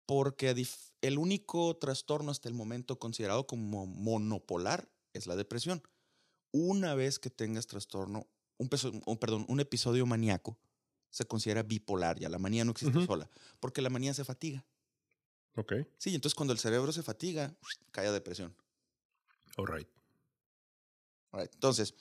Porque 0.06 0.54
el 1.02 1.18
único 1.18 1.76
trastorno 1.76 2.30
hasta 2.30 2.48
el 2.48 2.54
momento 2.54 2.98
considerado 2.98 3.46
como 3.46 3.86
monopolar 3.86 4.90
es 5.12 5.26
la 5.26 5.36
depresión. 5.36 5.82
Una 6.52 6.94
vez 6.94 7.18
que 7.18 7.30
tengas 7.30 7.66
trastorno, 7.66 8.26
un, 8.58 8.68
peso- 8.68 8.92
un- 9.06 9.18
perdón, 9.18 9.44
un 9.48 9.60
episodio 9.60 10.06
maníaco, 10.06 10.58
se 11.10 11.26
considera 11.26 11.62
bipolar, 11.62 12.18
ya 12.18 12.28
la 12.28 12.38
manía 12.38 12.64
no 12.64 12.72
existe 12.72 13.04
sola, 13.06 13.30
porque 13.60 13.82
la 13.82 13.90
manía 13.90 14.14
se 14.14 14.24
fatiga. 14.24 14.66
Ok. 15.56 15.72
Sí, 15.98 16.14
entonces 16.14 16.34
cuando 16.34 16.52
el 16.52 16.58
cerebro 16.58 16.92
se 16.92 17.02
fatiga, 17.02 17.54
cae 17.90 18.06
a 18.06 18.12
depresión. 18.12 18.54
All 19.58 19.66
right. 19.66 19.88
Alright, 21.32 21.52
Entonces, 21.52 21.94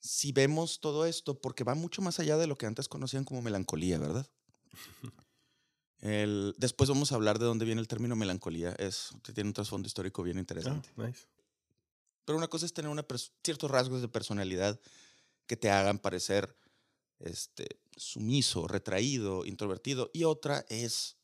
si 0.00 0.32
vemos 0.32 0.80
todo 0.80 1.06
esto, 1.06 1.40
porque 1.40 1.64
va 1.64 1.74
mucho 1.74 2.02
más 2.02 2.18
allá 2.20 2.36
de 2.36 2.46
lo 2.46 2.56
que 2.56 2.66
antes 2.66 2.88
conocían 2.88 3.24
como 3.24 3.42
melancolía, 3.42 3.98
¿verdad? 3.98 4.28
El- 6.00 6.54
después 6.58 6.88
vamos 6.90 7.10
a 7.10 7.14
hablar 7.14 7.38
de 7.38 7.46
dónde 7.46 7.64
viene 7.64 7.80
el 7.80 7.88
término 7.88 8.16
melancolía. 8.16 8.72
Es, 8.78 9.10
tiene 9.34 9.48
un 9.50 9.54
trasfondo 9.54 9.86
histórico 9.86 10.22
bien 10.22 10.36
Ah, 10.36 10.40
interesante. 10.40 10.90
nice. 10.96 11.26
Pero 12.24 12.36
una 12.36 12.48
cosa 12.48 12.66
es 12.66 12.72
tener 12.72 12.90
una 12.90 13.06
ciertos 13.42 13.70
rasgos 13.70 14.00
de 14.02 14.08
personalidad 14.08 14.78
que 15.46 15.56
te 15.56 15.70
hagan 15.70 15.98
parecer 15.98 16.56
este, 17.20 17.80
sumiso, 17.96 18.68
retraído, 18.68 19.44
introvertido. 19.46 20.10
Y 20.12 20.24
otra 20.24 20.64
es 20.68 21.16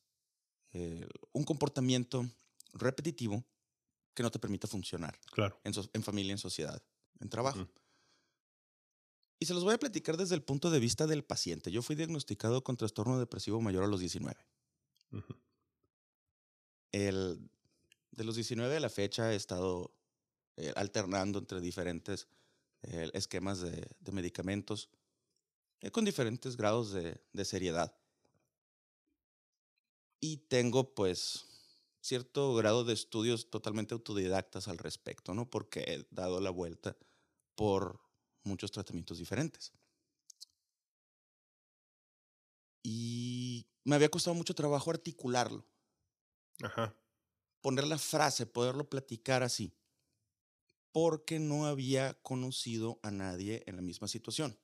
eh, 0.72 1.06
un 1.32 1.44
comportamiento 1.44 2.26
repetitivo 2.72 3.44
que 4.14 4.22
no 4.22 4.30
te 4.30 4.38
permita 4.38 4.66
funcionar 4.68 5.18
Claro. 5.32 5.58
en, 5.64 5.74
so- 5.74 5.88
en 5.92 6.02
familia, 6.02 6.32
en 6.32 6.38
sociedad, 6.38 6.82
en 7.20 7.28
trabajo. 7.28 7.68
Y 9.40 9.46
se 9.46 9.54
los 9.54 9.64
voy 9.64 9.74
a 9.74 9.78
platicar 9.78 10.16
desde 10.16 10.34
el 10.36 10.42
punto 10.42 10.70
de 10.70 10.78
vista 10.78 11.06
del 11.06 11.24
paciente. 11.24 11.70
Yo 11.70 11.82
fui 11.82 11.96
diagnosticado 11.96 12.62
con 12.64 12.76
trastorno 12.76 13.18
depresivo 13.18 13.60
mayor 13.60 13.84
a 13.84 13.88
los 13.88 14.00
19. 14.00 14.36
Ujú. 15.12 15.34
El, 16.92 17.50
de 18.12 18.24
los 18.24 18.36
19 18.36 18.76
a 18.76 18.80
la 18.80 18.88
fecha 18.88 19.32
he 19.32 19.36
estado 19.36 19.92
eh, 20.56 20.72
alternando 20.76 21.40
entre 21.40 21.60
diferentes 21.60 22.28
eh, 22.82 23.10
esquemas 23.12 23.60
de, 23.60 23.88
de 24.00 24.12
medicamentos 24.12 24.88
eh, 25.80 25.90
con 25.90 26.04
diferentes 26.04 26.56
grados 26.56 26.92
de, 26.92 27.20
de 27.32 27.44
seriedad. 27.44 27.94
Y 30.20 30.36
tengo 30.48 30.94
pues 30.94 31.44
cierto 32.04 32.54
grado 32.54 32.84
de 32.84 32.92
estudios 32.94 33.50
totalmente 33.50 33.94
autodidactas 33.94 34.68
al 34.68 34.78
respecto, 34.78 35.34
¿no? 35.34 35.48
Porque 35.50 35.80
he 35.86 36.06
dado 36.10 36.40
la 36.40 36.50
vuelta 36.50 36.96
por 37.56 38.00
muchos 38.44 38.72
tratamientos 38.72 39.18
diferentes. 39.18 39.72
Y 42.84 43.66
me 43.84 43.96
había 43.96 44.08
costado 44.10 44.34
mucho 44.34 44.54
trabajo 44.54 44.90
articularlo 44.90 45.66
Ajá. 46.62 46.94
poner 47.62 47.84
la 47.88 47.98
frase, 47.98 48.46
poderlo 48.46 48.88
platicar 48.88 49.42
así, 49.42 49.76
porque 50.92 51.38
no 51.38 51.66
había 51.66 52.14
conocido 52.22 53.00
a 53.02 53.10
nadie 53.10 53.62
en 53.66 53.76
la 53.76 53.82
misma 53.82 54.08
situación 54.08 54.58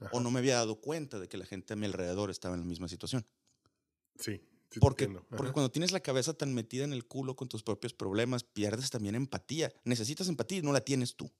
ajá. 0.00 0.12
o 0.12 0.20
no 0.20 0.30
me 0.30 0.40
había 0.40 0.56
dado 0.56 0.80
cuenta 0.80 1.20
de 1.20 1.28
que 1.28 1.38
la 1.38 1.46
gente 1.46 1.74
a 1.74 1.76
mi 1.76 1.86
alrededor 1.86 2.30
estaba 2.30 2.54
en 2.56 2.62
la 2.62 2.66
misma 2.66 2.88
situación. 2.88 3.26
Sí. 4.18 4.40
Porque, 4.80 5.08
porque 5.36 5.52
cuando 5.52 5.70
tienes 5.70 5.92
la 5.92 6.00
cabeza 6.00 6.34
tan 6.34 6.54
metida 6.54 6.84
en 6.84 6.92
el 6.92 7.06
culo 7.06 7.36
con 7.36 7.48
tus 7.48 7.62
propios 7.62 7.92
problemas, 7.94 8.44
pierdes 8.44 8.90
también 8.90 9.14
empatía. 9.14 9.72
Necesitas 9.84 10.28
empatía 10.28 10.58
y 10.58 10.62
no 10.62 10.72
la 10.72 10.80
tienes 10.80 11.14
tú, 11.16 11.30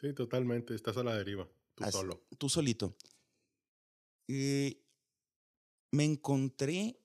Sí, 0.00 0.12
totalmente. 0.14 0.74
Estás 0.74 0.96
a 0.96 1.02
la 1.04 1.16
deriva. 1.16 1.46
Tú 1.74 1.84
Así- 1.84 1.92
solo. 1.92 2.22
tú 2.38 2.48
solito. 2.48 2.96
Y 4.26 4.78
me 5.90 6.04
encontré, 6.04 6.98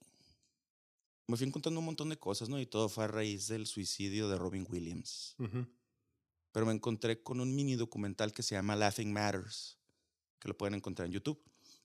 me 1.27 1.35
fui 1.37 1.45
encontrando 1.45 1.79
un 1.79 1.85
montón 1.85 2.09
de 2.09 2.17
cosas, 2.17 2.47
¿no? 2.49 2.59
Y 2.59 2.65
todo 2.65 2.89
fue 2.89 3.03
a 3.03 3.07
raíz 3.07 3.47
del 3.47 3.67
suicidio 3.67 4.29
de 4.29 4.37
Robin 4.37 4.65
Williams. 4.69 5.35
Pero 6.53 6.65
me 6.65 6.73
encontré 6.73 7.21
con 7.21 7.39
un 7.39 7.53
mini 7.53 7.75
documental 7.75 8.31
que 8.33 8.41
se 8.43 8.55
llama 8.55 8.75
Laughing 8.75 9.11
Matters, 9.11 9.77
que 10.39 10.47
lo 10.47 10.57
pueden 10.57 10.75
encontrar 10.75 11.05
en 11.07 11.11
YouTube. 11.13 11.39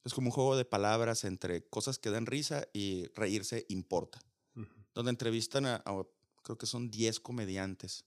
Es 0.05 0.15
como 0.15 0.29
un 0.29 0.33
juego 0.33 0.57
de 0.57 0.65
palabras 0.65 1.25
entre 1.25 1.65
cosas 1.69 1.99
que 1.99 2.11
dan 2.11 2.27
risa 2.27 2.67
y 2.73 3.07
reírse 3.15 3.67
importa, 3.69 4.21
donde 4.95 5.11
entrevistan 5.11 5.67
a, 5.67 5.77
a- 5.85 6.07
creo 6.43 6.59
que 6.59 6.67
son 6.67 6.91
10 6.91 7.21
comediantes, 7.21 8.05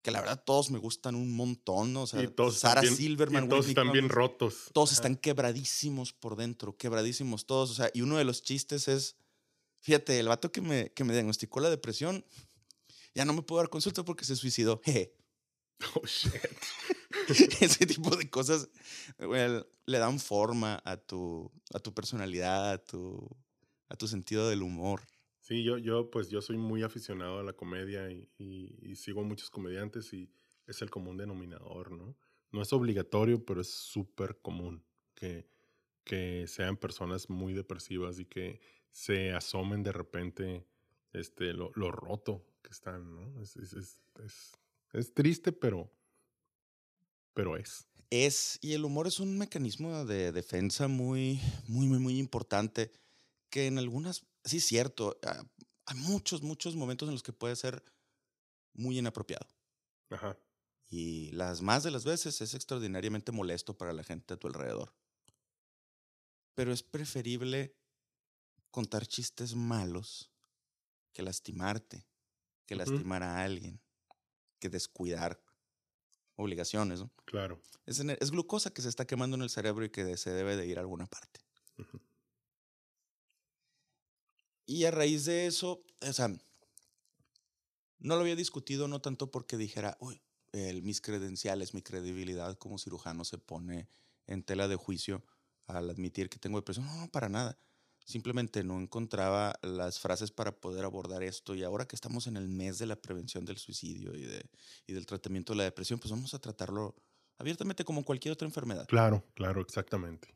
que 0.00 0.12
la 0.12 0.20
verdad 0.20 0.42
todos 0.44 0.70
me 0.70 0.78
gustan 0.78 1.16
un 1.16 1.34
montón, 1.34 1.92
¿no? 1.92 2.02
O 2.02 2.06
sea, 2.06 2.22
y 2.22 2.28
todos 2.28 2.54
están 2.54 2.70
Sarah 2.70 2.80
bien- 2.82 2.96
Silverman, 2.96 3.44
y 3.44 3.48
todos 3.48 3.66
Whitney 3.66 3.82
están 3.82 3.92
bien 3.92 4.08
rotos. 4.08 4.70
todos 4.72 4.90
Ajá. 4.90 4.94
están 4.98 5.16
quebradísimos 5.16 6.12
por 6.12 6.36
dentro, 6.36 6.76
quebradísimos 6.76 7.46
todos. 7.46 7.70
O 7.72 7.74
sea, 7.74 7.90
y 7.92 8.02
uno 8.02 8.16
de 8.16 8.22
los 8.24 8.40
chistes 8.42 8.86
es, 8.86 9.16
fíjate, 9.80 10.20
el 10.20 10.28
vato 10.28 10.52
que 10.52 10.60
me, 10.60 10.92
que 10.92 11.02
me 11.02 11.12
diagnosticó 11.12 11.58
la 11.58 11.68
depresión, 11.68 12.24
ya 13.14 13.24
no 13.24 13.32
me 13.32 13.42
puedo 13.42 13.60
dar 13.60 13.68
consulta 13.70 14.04
porque 14.04 14.24
se 14.24 14.36
suicidó. 14.36 14.80
Jeje. 14.84 15.16
Oh, 15.94 16.06
shit. 16.06 16.32
Ese 17.60 17.86
tipo 17.86 18.14
de 18.16 18.28
cosas 18.28 18.68
le 19.18 19.98
dan 19.98 20.18
forma 20.18 20.80
a 20.84 20.96
tu, 20.96 21.50
a 21.74 21.78
tu 21.78 21.92
personalidad, 21.94 22.72
a 22.72 22.78
tu, 22.78 23.28
a 23.88 23.96
tu 23.96 24.06
sentido 24.08 24.48
del 24.48 24.62
humor. 24.62 25.02
Sí, 25.40 25.62
yo, 25.64 25.78
yo, 25.78 26.10
pues 26.10 26.28
yo 26.28 26.42
soy 26.42 26.58
muy 26.58 26.82
aficionado 26.82 27.38
a 27.38 27.42
la 27.42 27.54
comedia 27.54 28.10
y, 28.10 28.28
y- 28.38 28.76
y 28.82 28.96
sigo 28.96 29.24
muchos 29.24 29.50
comediantes 29.50 30.12
y 30.12 30.30
es 30.66 30.82
el 30.82 30.90
común 30.90 31.16
denominador, 31.16 31.90
¿no? 31.92 32.16
No 32.52 32.60
es 32.62 32.72
obligatorio, 32.72 33.44
pero 33.44 33.60
es 33.60 33.70
súper 33.72 34.40
común 34.42 34.84
que, 35.14 35.48
que 36.04 36.46
sean 36.48 36.76
personas 36.76 37.30
muy 37.30 37.54
depresivas 37.54 38.18
y 38.18 38.26
que 38.26 38.60
se 38.90 39.32
asomen 39.32 39.82
de 39.82 39.92
repente 39.92 40.66
este, 41.12 41.52
lo, 41.54 41.70
lo 41.74 41.90
roto 41.92 42.44
que 42.62 42.70
están, 42.70 43.14
¿no? 43.14 43.40
Es, 43.40 43.56
es, 43.56 43.72
es, 43.72 44.00
es- 44.24 44.57
es 44.92 45.14
triste, 45.14 45.52
pero, 45.52 45.90
pero 47.34 47.56
es. 47.56 47.88
Es, 48.10 48.58
y 48.62 48.72
el 48.72 48.84
humor 48.84 49.06
es 49.06 49.20
un 49.20 49.36
mecanismo 49.36 50.04
de 50.04 50.32
defensa 50.32 50.88
muy, 50.88 51.40
muy, 51.66 51.86
muy, 51.86 51.98
muy 51.98 52.18
importante 52.18 52.90
que 53.50 53.66
en 53.66 53.78
algunas, 53.78 54.26
sí 54.44 54.58
es 54.58 54.66
cierto, 54.66 55.18
ah, 55.22 55.44
hay 55.86 55.96
muchos, 55.98 56.42
muchos 56.42 56.74
momentos 56.74 57.08
en 57.08 57.14
los 57.14 57.22
que 57.22 57.32
puede 57.32 57.56
ser 57.56 57.82
muy 58.72 58.98
inapropiado. 58.98 59.46
Ajá. 60.10 60.38
Y 60.88 61.30
las 61.32 61.60
más 61.60 61.82
de 61.82 61.90
las 61.90 62.04
veces 62.04 62.40
es 62.40 62.54
extraordinariamente 62.54 63.30
molesto 63.30 63.76
para 63.76 63.92
la 63.92 64.04
gente 64.04 64.34
a 64.34 64.36
tu 64.38 64.46
alrededor. 64.46 64.94
Pero 66.54 66.72
es 66.72 66.82
preferible 66.82 67.76
contar 68.70 69.06
chistes 69.06 69.54
malos 69.54 70.32
que 71.12 71.22
lastimarte, 71.22 72.06
que 72.66 72.74
lastimar 72.74 73.22
a 73.22 73.42
alguien, 73.44 73.80
que 74.58 74.68
descuidar 74.68 75.40
obligaciones. 76.36 77.00
¿no? 77.00 77.10
Claro. 77.24 77.60
Es, 77.86 78.30
glucosa 78.30 78.72
que 78.72 78.82
se 78.82 78.88
está 78.88 79.06
quemando 79.06 79.36
en 79.36 79.42
el 79.42 79.50
cerebro 79.50 79.84
y 79.84 79.90
que 79.90 80.16
se 80.16 80.30
debe 80.30 80.56
de 80.56 80.66
ir 80.66 80.78
a 80.78 80.82
alguna 80.82 81.06
parte. 81.06 81.40
Y 84.66 84.84
a 84.84 84.90
raíz 84.90 85.24
de 85.24 85.46
eso, 85.46 85.82
o 86.06 86.12
sea, 86.12 86.28
no 87.98 88.14
lo 88.14 88.20
había 88.20 88.36
discutido 88.36 88.86
no 88.86 89.00
tanto 89.00 89.30
porque 89.30 89.56
dijera, 89.56 89.96
uy, 90.00 90.20
el- 90.52 90.82
mis 90.82 91.00
credenciales, 91.00 91.74
mi 91.74 91.82
credibilidad 91.82 92.56
como 92.58 92.78
cirujano 92.78 93.24
se 93.24 93.38
pone 93.38 93.88
en 94.26 94.42
tela 94.42 94.68
de 94.68 94.76
juicio 94.76 95.24
al 95.66 95.90
admitir 95.90 96.28
que 96.28 96.38
tengo 96.38 96.58
depresión. 96.58 96.86
No, 96.86 96.96
no, 97.00 97.08
para 97.10 97.28
nada. 97.28 97.58
Simplemente 98.08 98.64
no 98.64 98.80
encontraba 98.80 99.58
las 99.60 100.00
frases 100.00 100.30
para 100.30 100.58
poder 100.58 100.82
abordar 100.86 101.22
esto. 101.22 101.54
Y 101.54 101.62
ahora 101.62 101.84
que 101.84 101.94
estamos 101.94 102.26
en 102.26 102.38
el 102.38 102.48
mes 102.48 102.78
de 102.78 102.86
la 102.86 102.96
prevención 102.96 103.44
del 103.44 103.58
suicidio 103.58 104.16
y, 104.16 104.22
de, 104.22 104.48
y 104.86 104.94
del 104.94 105.04
tratamiento 105.04 105.52
de 105.52 105.58
la 105.58 105.64
depresión, 105.64 105.98
pues 105.98 106.10
vamos 106.10 106.32
a 106.32 106.38
tratarlo 106.38 106.96
abiertamente 107.36 107.84
como 107.84 108.06
cualquier 108.06 108.32
otra 108.32 108.48
enfermedad. 108.48 108.86
Claro, 108.86 109.22
claro, 109.34 109.60
exactamente. 109.60 110.34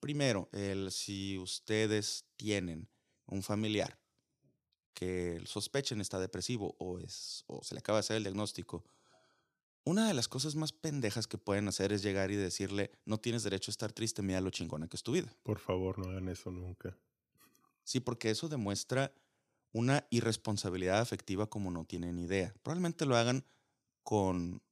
Primero, 0.00 0.48
el, 0.52 0.90
si 0.90 1.36
ustedes 1.36 2.24
tienen 2.36 2.88
un 3.26 3.42
familiar 3.42 3.98
que 4.94 5.42
sospechen 5.44 6.00
está 6.00 6.18
depresivo 6.18 6.74
o, 6.78 7.00
es, 7.00 7.44
o 7.48 7.62
se 7.62 7.74
le 7.74 7.80
acaba 7.80 7.98
de 7.98 8.00
hacer 8.00 8.16
el 8.16 8.22
diagnóstico, 8.22 8.82
una 9.84 10.08
de 10.08 10.14
las 10.14 10.26
cosas 10.26 10.54
más 10.54 10.72
pendejas 10.72 11.26
que 11.26 11.36
pueden 11.36 11.68
hacer 11.68 11.92
es 11.92 12.02
llegar 12.02 12.30
y 12.30 12.36
decirle, 12.36 12.92
no 13.04 13.18
tienes 13.18 13.42
derecho 13.42 13.70
a 13.70 13.72
estar 13.72 13.92
triste, 13.92 14.22
mira 14.22 14.40
lo 14.40 14.48
chingona 14.48 14.88
que 14.88 14.96
es 14.96 15.02
tu 15.02 15.12
vida. 15.12 15.30
Por 15.42 15.58
favor, 15.58 15.98
no 15.98 16.08
hagan 16.10 16.28
eso 16.30 16.50
nunca. 16.50 16.96
Sí, 17.90 17.98
porque 17.98 18.30
eso 18.30 18.48
demuestra 18.48 19.12
una 19.72 20.06
irresponsabilidad 20.10 21.00
afectiva 21.00 21.50
como 21.50 21.72
no 21.72 21.84
tienen 21.84 22.20
idea. 22.20 22.54
Probablemente 22.62 23.04
lo 23.04 23.16
hagan 23.16 23.44
con 24.04 24.62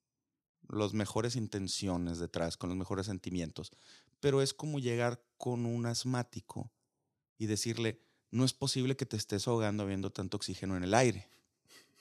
las 0.69 0.93
mejores 0.93 1.35
intenciones 1.35 2.21
detrás, 2.21 2.57
con 2.57 2.71
los 2.71 2.79
mejores 2.79 3.07
sentimientos, 3.07 3.73
pero 4.21 4.41
es 4.41 4.55
como 4.55 4.79
llegar 4.79 5.21
con 5.37 5.67
un 5.67 5.87
asmático 5.87 6.71
y 7.39 7.47
decirle, 7.47 8.01
no 8.31 8.45
es 8.45 8.53
posible 8.53 8.97
que 8.97 9.05
te 9.05 9.17
estés 9.17 9.49
ahogando 9.49 9.83
habiendo 9.83 10.13
tanto 10.13 10.37
oxígeno 10.37 10.77
en 10.77 10.85
el 10.85 10.95
aire. 10.95 11.27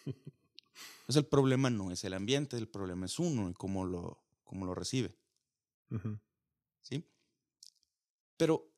Entonces 0.05 1.15
el 1.15 1.25
problema 1.25 1.71
no 1.71 1.89
es 1.89 2.03
el 2.03 2.13
ambiente, 2.13 2.57
el 2.57 2.67
problema 2.67 3.07
es 3.07 3.17
uno 3.17 3.49
y 3.49 3.55
cómo 3.55 3.85
lo, 3.85 4.21
cómo 4.43 4.67
lo 4.67 4.75
recibe. 4.75 5.15
¿sí? 6.83 7.03
Pero 8.37 8.71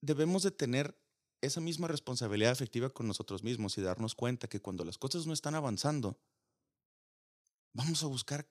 debemos 0.00 0.42
de 0.42 0.50
tener 0.50 1.03
esa 1.44 1.60
misma 1.60 1.88
responsabilidad 1.88 2.52
afectiva 2.52 2.90
con 2.90 3.06
nosotros 3.06 3.42
mismos 3.42 3.76
y 3.78 3.82
darnos 3.82 4.14
cuenta 4.14 4.48
que 4.48 4.60
cuando 4.60 4.84
las 4.84 4.98
cosas 4.98 5.26
no 5.26 5.32
están 5.32 5.54
avanzando, 5.54 6.18
vamos 7.72 8.02
a 8.02 8.06
buscar 8.06 8.46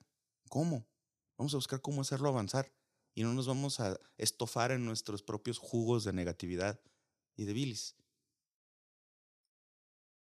cómo, 0.48 0.86
vamos 1.36 1.54
a 1.54 1.56
buscar 1.56 1.80
cómo 1.80 2.00
hacerlo 2.02 2.28
avanzar 2.28 2.72
y 3.14 3.22
no 3.22 3.32
nos 3.32 3.46
vamos 3.46 3.80
a 3.80 3.98
estofar 4.18 4.72
en 4.72 4.84
nuestros 4.84 5.22
propios 5.22 5.58
jugos 5.58 6.04
de 6.04 6.12
negatividad 6.12 6.80
y 7.36 7.44
de 7.44 7.52
bilis. 7.52 7.96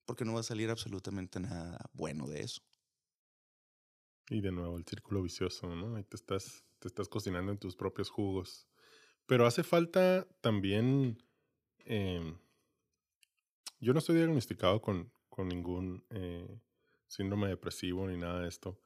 Porque 0.04 0.24
no 0.24 0.34
va 0.34 0.40
a 0.40 0.44
salir 0.44 0.68
absolutamente 0.70 1.40
nada 1.40 1.78
bueno 1.92 2.26
de 2.26 2.42
eso. 2.42 2.62
Y 4.28 4.40
de 4.40 4.52
nuevo 4.52 4.76
el 4.78 4.84
círculo 4.84 5.22
vicioso, 5.22 5.74
¿no? 5.74 5.96
Ahí 5.96 6.04
te 6.04 6.16
estás, 6.16 6.64
te 6.78 6.88
estás 6.88 7.08
cocinando 7.08 7.52
en 7.52 7.58
tus 7.58 7.76
propios 7.76 8.10
jugos. 8.10 8.66
Pero 9.26 9.46
hace 9.46 9.62
falta 9.62 10.26
también. 10.40 11.22
em, 11.84 12.38
yo 13.82 13.92
no 13.92 13.98
estoy 13.98 14.16
diagnosticado 14.16 14.80
con, 14.80 15.12
con 15.28 15.48
ningún 15.48 16.04
eh, 16.10 16.60
síndrome 17.08 17.48
depresivo 17.48 18.06
ni 18.06 18.16
nada 18.16 18.40
de 18.40 18.48
esto. 18.48 18.80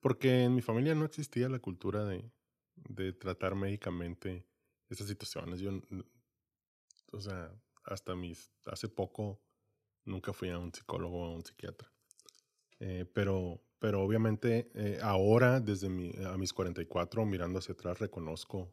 Porque 0.00 0.44
en 0.44 0.54
mi 0.54 0.62
familia 0.62 0.94
no 0.94 1.04
existía 1.04 1.48
la 1.48 1.58
cultura 1.58 2.04
de, 2.04 2.30
de 2.76 3.12
tratar 3.12 3.54
médicamente 3.54 4.46
estas 4.88 5.08
situaciones. 5.08 5.60
Yo, 5.60 5.72
o 7.12 7.20
sea, 7.20 7.52
hasta 7.84 8.14
mis. 8.14 8.50
Hace 8.66 8.88
poco 8.88 9.40
nunca 10.04 10.32
fui 10.32 10.50
a 10.50 10.58
un 10.58 10.72
psicólogo 10.72 11.22
o 11.22 11.26
a 11.26 11.34
un 11.34 11.44
psiquiatra. 11.44 11.92
Eh, 12.80 13.04
pero, 13.12 13.60
pero 13.78 14.02
obviamente 14.02 14.70
eh, 14.74 14.98
ahora, 15.02 15.60
desde 15.60 15.88
mi, 15.88 16.12
a 16.24 16.36
mis 16.38 16.52
44, 16.52 17.26
mirando 17.26 17.58
hacia 17.58 17.74
atrás, 17.74 17.98
reconozco 17.98 18.72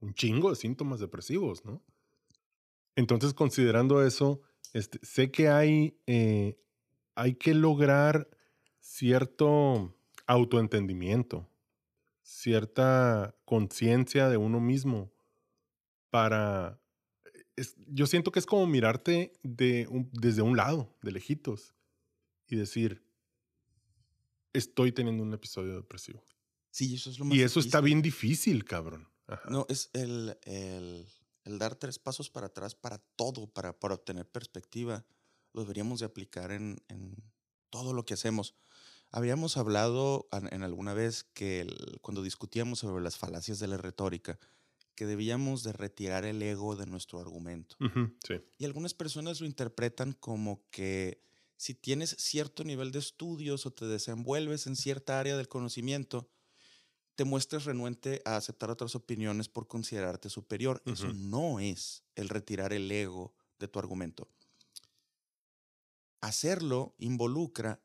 un 0.00 0.12
chingo 0.12 0.50
de 0.50 0.56
síntomas 0.56 1.00
depresivos, 1.00 1.64
¿no? 1.64 1.82
Entonces, 2.96 3.32
considerando 3.32 4.04
eso, 4.04 4.42
este, 4.72 4.98
sé 5.04 5.30
que 5.30 5.48
hay, 5.48 5.98
eh, 6.06 6.58
hay 7.14 7.34
que 7.34 7.54
lograr 7.54 8.28
cierto 8.80 9.94
autoentendimiento, 10.26 11.48
cierta 12.22 13.34
conciencia 13.44 14.28
de 14.28 14.36
uno 14.36 14.60
mismo 14.60 15.12
para... 16.10 16.80
es- 17.56 17.76
yo 17.86 18.06
siento 18.06 18.32
que 18.32 18.38
es 18.38 18.46
como 18.46 18.66
mirarte 18.66 19.32
de 19.42 19.86
un- 19.90 20.08
desde 20.12 20.42
un 20.42 20.56
lado, 20.56 20.94
de 21.02 21.12
lejitos, 21.12 21.74
y 22.48 22.56
decir, 22.56 23.02
estoy 24.52 24.92
teniendo 24.92 25.22
un 25.22 25.32
episodio 25.34 25.76
depresivo. 25.76 26.22
Sí, 26.70 26.94
eso 26.94 27.10
es 27.10 27.18
lo 27.18 27.24
más 27.26 27.36
Y 27.36 27.42
eso 27.42 27.60
está 27.60 27.80
bien 27.80 28.02
difícil, 28.02 28.64
cabrón. 28.64 29.08
Ajá. 29.26 29.48
No, 29.48 29.66
es 29.68 29.90
el, 29.92 30.36
el, 30.42 31.06
el 31.44 31.58
dar 31.58 31.76
tres 31.76 31.98
pasos 31.98 32.30
para 32.30 32.46
atrás 32.48 32.74
para 32.74 32.98
todo, 33.16 33.46
para, 33.46 33.78
para 33.78 33.94
obtener 33.94 34.28
perspectiva. 34.28 35.04
Lo 35.52 35.62
deberíamos 35.62 36.00
de 36.00 36.06
aplicar 36.06 36.50
en, 36.50 36.76
en 36.88 37.14
todo 37.70 37.92
lo 37.92 38.04
que 38.04 38.14
hacemos. 38.14 38.54
Habíamos 39.10 39.56
hablado 39.56 40.28
en 40.32 40.62
alguna 40.62 40.94
vez 40.94 41.22
que 41.22 41.60
el- 41.60 41.98
cuando 42.00 42.22
discutíamos 42.22 42.80
sobre 42.80 43.02
las 43.02 43.16
falacias 43.16 43.60
de 43.60 43.68
la 43.68 43.76
retórica, 43.76 44.38
que 44.96 45.06
debíamos 45.06 45.62
de 45.62 45.72
retirar 45.72 46.24
el 46.24 46.42
ego 46.42 46.76
de 46.76 46.86
nuestro 46.86 47.20
argumento. 47.20 47.76
Sí. 48.26 48.34
Y 48.58 48.64
algunas 48.64 48.94
personas 48.94 49.40
lo 49.40 49.46
interpretan 49.46 50.12
como 50.12 50.64
que 50.70 51.22
si 51.56 51.74
tienes 51.74 52.10
cierto 52.18 52.64
nivel 52.64 52.90
de 52.92 52.98
estudios 52.98 53.66
o 53.66 53.72
te 53.72 53.86
desenvuelves 53.86 54.66
en 54.66 54.76
cierta 54.76 55.20
área 55.20 55.36
del 55.36 55.48
conocimiento, 55.48 56.28
te 57.14 57.24
muestres 57.24 57.64
renuente 57.64 58.22
a 58.24 58.36
aceptar 58.36 58.70
otras 58.70 58.94
opiniones 58.94 59.48
por 59.48 59.68
considerarte 59.68 60.28
superior. 60.28 60.82
Eso 60.86 61.12
no 61.12 61.60
es 61.60 62.02
el 62.16 62.28
retirar 62.28 62.72
el 62.72 62.90
ego 62.90 63.34
de 63.58 63.68
tu 63.68 63.78
argumento. 63.78 64.28
Hacerlo 66.20 66.94
involucra 66.98 67.80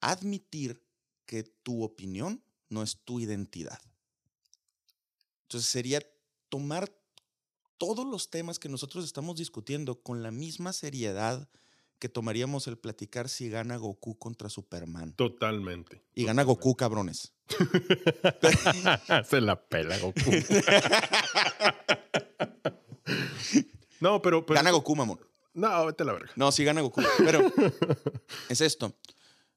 admitir 0.00 0.82
que 1.26 1.44
tu 1.44 1.82
opinión 1.82 2.42
no 2.68 2.82
es 2.82 2.98
tu 3.04 3.20
identidad. 3.20 3.80
Entonces 5.42 5.70
sería 5.70 6.00
tomar 6.48 6.92
todos 7.78 8.06
los 8.06 8.30
temas 8.30 8.58
que 8.58 8.68
nosotros 8.68 9.04
estamos 9.04 9.36
discutiendo 9.36 10.02
con 10.02 10.22
la 10.22 10.30
misma 10.30 10.72
seriedad 10.72 11.48
que 12.04 12.10
tomaríamos 12.10 12.66
el 12.66 12.76
platicar 12.76 13.30
si 13.30 13.48
gana 13.48 13.78
Goku 13.78 14.18
contra 14.18 14.50
Superman. 14.50 15.14
Totalmente. 15.14 16.04
Y 16.14 16.26
gana 16.26 16.42
Goku, 16.42 16.76
cabrones. 16.76 17.32
Se 19.30 19.40
la 19.40 19.58
pela 19.58 19.96
Goku. 19.96 20.20
no, 24.00 24.20
pero, 24.20 24.44
pero- 24.44 24.58
Gana 24.58 24.70
Goku, 24.70 24.94
mamón. 24.94 25.18
No, 25.54 25.86
vete 25.86 26.02
a 26.02 26.06
la 26.06 26.12
verga. 26.12 26.30
No, 26.36 26.52
sí 26.52 26.62
gana 26.62 26.82
Goku. 26.82 27.00
Pero 27.16 27.50
es 28.50 28.60
esto. 28.60 28.94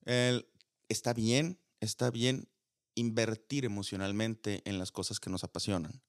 El- 0.06 0.48
está 0.88 1.14
bien, 1.14 1.60
está 1.82 2.12
bien. 2.12 2.48
invertir 2.96 3.66
emocionalmente 3.66 4.62
en 4.64 4.80
las 4.80 4.94
cosas 4.94 5.20
que 5.20 5.30
nos 5.30 5.44
apasionan. 5.44 6.02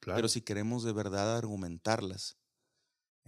Claro. 0.00 0.18
Pero 0.18 0.28
si 0.28 0.42
queremos 0.42 0.84
de 0.84 0.92
verdad 0.92 1.34
argumentarlas, 1.38 2.36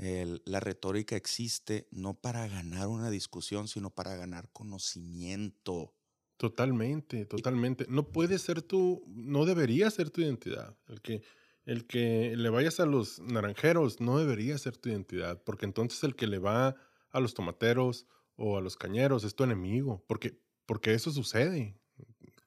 el- 0.01 0.43
la 0.47 0.61
retórica 0.61 1.15
existe 1.17 1.87
no 1.91 2.15
para 2.15 2.49
ganar 2.49 2.89
una 2.89 3.11
discusión, 3.11 3.69
sino 3.69 3.91
para 3.91 4.17
ganar 4.17 4.51
conocimiento. 4.53 5.95
Totalmente, 6.39 7.27
totalmente. 7.27 7.85
No 7.89 8.09
puede 8.09 8.39
ser 8.39 8.63
tu, 8.63 9.05
no 9.09 9.45
debería 9.45 9.91
ser 9.91 10.09
tu 10.11 10.23
identidad. 10.23 10.75
El 10.89 11.03
que, 11.03 11.23
el 11.67 11.87
que 11.87 12.35
le 12.35 12.49
vayas 12.49 12.81
a 12.81 12.87
los 12.87 13.19
naranjeros 13.19 14.01
no 14.01 14.17
debería 14.19 14.57
ser 14.57 14.79
tu 14.79 14.89
identidad, 14.89 15.43
porque 15.45 15.67
entonces 15.67 16.03
el 16.03 16.17
que 16.17 16.27
le 16.27 16.39
va 16.39 16.77
a 17.11 17.21
los 17.21 17.35
tomateros 17.35 18.07
o 18.37 18.57
a 18.57 18.63
los 18.63 18.77
cañeros 18.77 19.25
es 19.25 19.35
tu 19.35 19.45
enemigo, 19.45 20.03
porque, 20.07 20.41
porque 20.65 20.95
eso 20.95 21.11
sucede. 21.11 21.77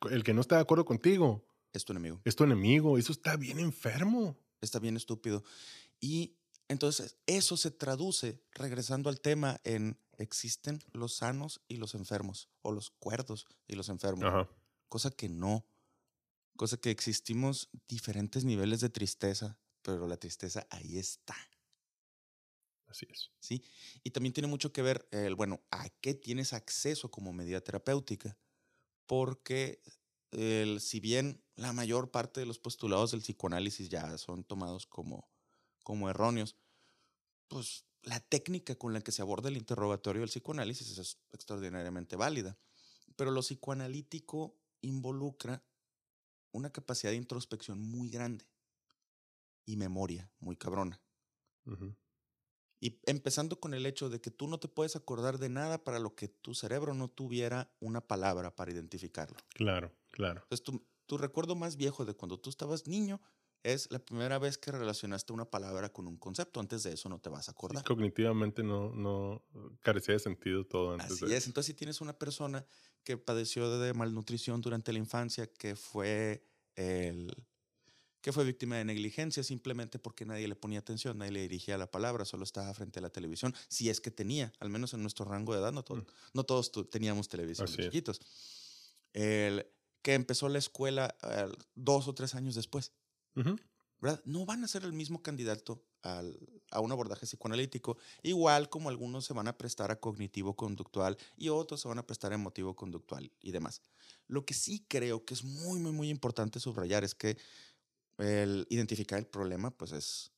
El 0.10 0.24
que 0.24 0.34
no 0.34 0.42
está 0.42 0.56
de 0.56 0.64
acuerdo 0.64 0.86
contigo 0.86 1.46
Es 1.72 1.86
tu 1.86 1.94
enemigo. 1.94 2.20
es 2.26 2.36
tu 2.36 2.44
enemigo. 2.46 2.98
Eso 2.98 3.12
está 3.12 3.38
bien 3.38 3.60
enfermo. 3.60 4.38
Está 4.60 4.80
bien 4.80 4.96
estúpido. 4.98 5.44
Y 6.00 6.36
entonces 6.68 7.18
eso 7.26 7.58
se 7.58 7.72
traduce, 7.72 8.42
regresando 8.52 9.10
al 9.10 9.22
tema, 9.22 9.60
en 9.64 10.00
existen 10.18 10.80
los 10.92 11.16
sanos 11.16 11.62
y 11.68 11.78
los 11.78 11.96
enfermos, 11.96 12.50
o 12.62 12.72
los 12.72 12.92
cuerdos 12.92 13.48
y 13.68 13.76
los 13.76 13.90
enfermos. 13.90 14.26
Ajá. 14.26 14.50
Cosa 14.90 15.12
que 15.12 15.30
no. 15.30 15.66
Cosa 16.56 16.78
que 16.78 16.92
existimos 16.92 17.70
diferentes 17.88 18.46
niveles 18.46 18.80
de 18.80 18.90
tristeza, 18.90 19.60
pero 19.82 20.08
la 20.08 20.18
tristeza 20.18 20.68
ahí 20.70 20.98
está. 20.98 21.36
Así 22.88 23.08
es. 23.10 23.32
¿sí? 23.40 23.64
Y 24.04 24.12
también 24.12 24.34
tiene 24.34 24.48
mucho 24.48 24.72
que 24.72 24.84
ver, 24.84 25.08
el, 25.12 25.34
bueno, 25.34 25.62
a 25.72 25.90
qué 25.90 26.14
tienes 26.14 26.54
acceso 26.54 27.10
como 27.10 27.34
medida 27.34 27.62
terapéutica, 27.62 28.38
porque 29.08 29.82
el, 30.32 30.80
si 30.80 31.00
bien 31.00 31.44
la 31.56 31.74
mayor 31.74 32.12
parte 32.12 32.40
de 32.40 32.46
los 32.46 32.60
postulados 32.60 33.12
del 33.12 33.22
psicoanálisis 33.22 33.90
ya 33.90 34.18
son 34.18 34.44
tomados 34.44 34.86
como, 34.86 35.28
como 35.84 36.10
erróneos, 36.10 36.58
pues 37.48 37.86
la 38.02 38.20
técnica 38.20 38.76
con 38.76 38.94
la 38.94 39.02
que 39.02 39.12
se 39.12 39.22
aborda 39.22 39.50
el 39.50 39.58
interrogatorio 39.58 40.22
del 40.22 40.30
psicoanálisis 40.30 40.98
es 40.98 41.22
extraordinariamente 41.32 42.16
válida, 42.16 42.58
pero 43.16 43.32
lo 43.32 43.42
psicoanalítico 43.42 44.60
involucra 44.82 45.66
una 46.52 46.72
capacidad 46.72 47.12
de 47.12 47.18
introspección 47.18 47.80
muy 47.82 48.10
grande 48.10 48.46
y 49.66 49.78
memoria 49.78 50.32
muy 50.40 50.56
cabrona. 50.58 51.02
Y 52.80 53.00
empezando 53.06 53.60
con 53.62 53.74
el 53.74 53.86
hecho 53.86 54.10
de 54.10 54.20
que 54.20 54.30
tú 54.30 54.48
no 54.48 54.60
te 54.60 54.68
puedes 54.68 54.98
acordar 54.98 55.38
de 55.38 55.48
nada 55.48 55.84
para 55.84 56.00
lo 56.00 56.16
que 56.16 56.28
tu 56.28 56.54
cerebro 56.54 56.94
no 56.94 57.10
tuviera 57.10 57.74
una 57.80 58.02
palabra 58.02 58.56
para 58.56 58.72
identificarlo. 58.72 59.38
Claro, 59.54 59.96
claro. 60.12 60.42
Entonces, 60.44 60.64
tu, 60.64 60.86
tu 61.06 61.18
recuerdo 61.18 61.56
más 61.56 61.78
viejo 61.78 62.04
de 62.04 62.14
cuando 62.14 62.40
tú 62.40 62.50
estabas 62.50 62.88
niño 62.88 63.22
es 63.64 63.90
la 63.92 64.00
primera 64.00 64.38
vez 64.40 64.58
que 64.58 64.72
relacionaste 64.72 65.32
una 65.34 65.46
palabra 65.50 65.92
con 65.92 66.08
un 66.08 66.18
concepto. 66.18 66.60
Antes 66.60 66.84
de 66.84 66.94
eso 66.94 67.08
no 67.10 67.20
te 67.20 67.30
vas 67.30 67.48
a 67.48 67.52
Sí, 67.52 67.52
acordar. 67.52 67.84
cognitivamente 67.84 68.62
no, 68.64 68.92
no 68.94 69.44
carecía 69.82 70.14
de 70.16 70.20
sentido 70.20 70.66
todo 70.66 70.94
antes 70.94 71.12
Así 71.14 71.26
de 71.26 71.38
es. 71.38 71.48
Entonces, 71.48 71.68
si 71.68 71.74
tienes 71.74 72.02
una 72.02 72.18
persona 72.18 72.66
que 73.04 73.18
padeció 73.18 73.80
de 73.80 73.94
malnutrición 73.94 74.62
durante 74.62 74.92
la 74.94 75.00
infancia, 75.00 75.48
que 75.48 75.76
fue 75.76 76.46
el 76.76 77.34
que 78.22 78.32
fue 78.32 78.46
víctima 78.46 78.78
de 78.78 78.86
negligencia 78.86 79.44
simplemente 79.44 80.00
porque 80.00 80.26
nadie 80.26 80.48
le 80.48 80.56
ponía 80.56 80.80
atención, 80.80 81.18
nadie 81.18 81.34
le 81.34 81.42
dirigía 81.42 81.78
la 81.78 81.92
palabra, 81.92 82.24
solo 82.24 82.46
estaba 82.46 82.74
frente 82.74 83.00
a 83.00 83.02
la 83.02 83.10
televisión, 83.10 83.54
si 83.68 83.90
es 83.90 84.00
que 84.00 84.12
tenía, 84.12 84.54
al 84.62 84.70
menos 84.70 84.94
en 84.94 85.02
nuestro 85.02 85.26
rango 85.26 85.54
de 85.54 85.60
edad, 85.60 85.74
no, 85.74 85.82
Mm. 85.82 86.06
no 86.34 86.44
todos 86.46 86.72
teníamos 86.90 87.28
televisión 87.28 87.68
de 87.70 87.84
chiquitos. 87.84 88.22
El 89.12 89.68
que 90.02 90.14
empezó 90.14 90.48
la 90.48 90.60
escuela 90.60 91.16
eh, 91.24 91.52
dos 91.76 92.08
o 92.08 92.14
tres 92.16 92.34
años 92.36 92.56
después. 92.56 92.94
No 94.26 94.46
van 94.46 94.64
a 94.64 94.68
ser 94.68 94.84
el 94.84 94.94
mismo 94.94 95.22
candidato 95.22 95.82
al- 96.02 96.38
a 96.72 96.82
un 96.82 96.92
abordaje 96.92 97.26
psicoanalítico, 97.26 97.98
igual 98.22 98.68
como 98.70 98.90
algunos 98.90 99.24
se 99.26 99.34
van 99.34 99.48
a 99.48 99.58
prestar 99.58 99.92
a 99.92 100.00
cognitivo-conductual 100.00 101.18
y 101.38 101.48
otros 101.50 101.80
se 101.82 101.88
van 101.88 102.00
a 102.00 102.06
prestar 102.06 102.32
a 102.34 102.36
emotivo-conductual 102.36 103.32
y 103.42 103.52
demás. 103.52 103.82
Lo 104.28 104.46
que 104.46 104.54
sí 104.54 104.86
creo 104.90 105.24
que 105.24 105.34
es 105.34 105.44
muy, 105.46 105.80
muy, 105.80 105.92
muy 105.94 106.10
importante 106.10 106.60
subrayar 106.60 107.04
es 107.06 107.16
que 107.16 107.38
el 108.18 108.68
identificar 108.70 109.18
el 109.20 109.26
problema, 109.26 109.72
pues 109.72 109.94
es, 109.94 110.32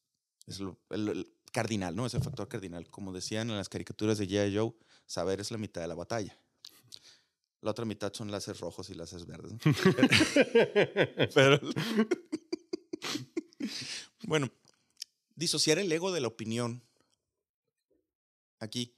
es 0.45 0.59
lo, 0.59 0.77
el- 0.91 1.07
el 1.09 1.33
cardinal, 1.51 1.95
¿no? 1.95 2.05
Es 2.05 2.13
el 2.13 2.21
factor 2.21 2.47
cardinal. 2.47 2.87
Como 2.91 3.11
decían 3.13 3.49
en 3.49 3.55
las 3.57 3.69
caricaturas 3.69 4.17
de 4.19 4.27
G.I. 4.27 4.55
Joe, 4.55 4.73
saber 5.07 5.39
es 5.41 5.49
la 5.51 5.57
mitad 5.57 5.81
de 5.81 5.87
la 5.87 5.95
batalla. 5.95 6.37
La 7.61 7.71
otra 7.71 7.85
mitad 7.85 8.13
son 8.13 8.29
láseres 8.29 8.59
rojos 8.61 8.89
y 8.91 8.93
láseres 8.93 9.25
verdes. 9.25 9.53
¿no? 9.53 9.59
Pero. 11.33 11.59
Bueno, 14.27 14.51
disociar 15.35 15.79
el 15.79 15.91
ego 15.91 16.11
de 16.11 16.21
la 16.21 16.27
opinión. 16.27 16.83
Aquí 18.59 18.95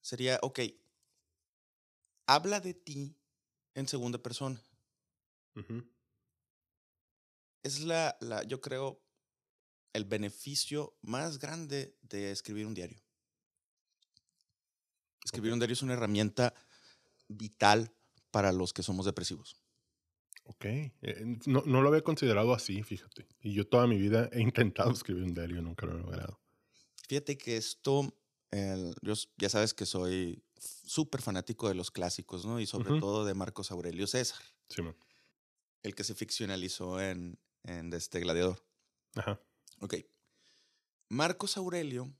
sería, 0.00 0.38
ok, 0.42 0.60
habla 2.26 2.60
de 2.60 2.74
ti 2.74 3.16
en 3.74 3.88
segunda 3.88 4.18
persona. 4.18 4.62
Es 7.62 7.80
la, 7.80 8.16
la, 8.20 8.42
yo 8.42 8.60
creo, 8.60 9.02
el 9.92 10.04
beneficio 10.04 10.96
más 11.02 11.38
grande 11.38 11.96
de 12.02 12.30
escribir 12.30 12.66
un 12.66 12.74
diario. 12.74 13.00
Escribir 15.24 15.52
un 15.52 15.58
diario 15.58 15.74
es 15.74 15.82
una 15.82 15.94
herramienta 15.94 16.54
vital 17.28 17.94
para 18.30 18.52
los 18.52 18.72
que 18.72 18.82
somos 18.82 19.06
depresivos. 19.06 19.56
Ok. 20.44 20.64
Eh, 20.66 20.90
no, 21.46 21.62
no 21.66 21.80
lo 21.82 21.88
había 21.88 22.02
considerado 22.02 22.52
así, 22.54 22.82
fíjate. 22.82 23.26
Y 23.40 23.54
yo 23.54 23.66
toda 23.66 23.86
mi 23.86 23.96
vida 23.98 24.28
he 24.32 24.40
intentado 24.40 24.90
escribir 24.92 25.24
un 25.24 25.34
diario 25.34 25.58
y 25.58 25.62
nunca 25.62 25.86
lo 25.86 25.94
he 25.94 25.98
logrado. 25.98 26.40
Fíjate 27.08 27.36
que 27.38 27.56
esto, 27.56 28.14
el- 28.50 28.94
yo 29.02 29.14
ya 29.38 29.48
sabes 29.48 29.72
que 29.74 29.86
soy 29.86 30.42
súper 30.58 31.20
fanático 31.22 31.68
de 31.68 31.74
los 31.74 31.90
clásicos, 31.90 32.44
¿no? 32.46 32.60
Y 32.60 32.66
sobre 32.66 32.98
todo 33.00 33.24
de 33.24 33.34
Marcos 33.34 33.70
Aurelio 33.70 34.06
César, 34.06 34.40
Sí, 34.68 34.82
man. 34.82 34.96
el 35.82 35.94
que 35.94 36.04
se 36.04 36.14
ficcionalizó 36.14 37.00
en, 37.00 37.38
en 37.64 37.92
este 37.92 38.20
Gladiador. 38.20 38.64
Ajá. 39.16 39.40
Ok. 39.80 39.96
Marcos 41.08 41.56
Aurelio 41.56 42.12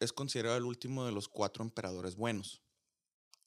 es 0.00 0.12
considerado 0.12 0.56
el 0.56 0.64
último 0.64 1.04
de 1.04 1.12
los 1.12 1.28
cuatro 1.28 1.62
emperadores 1.64 2.16
buenos. 2.16 2.62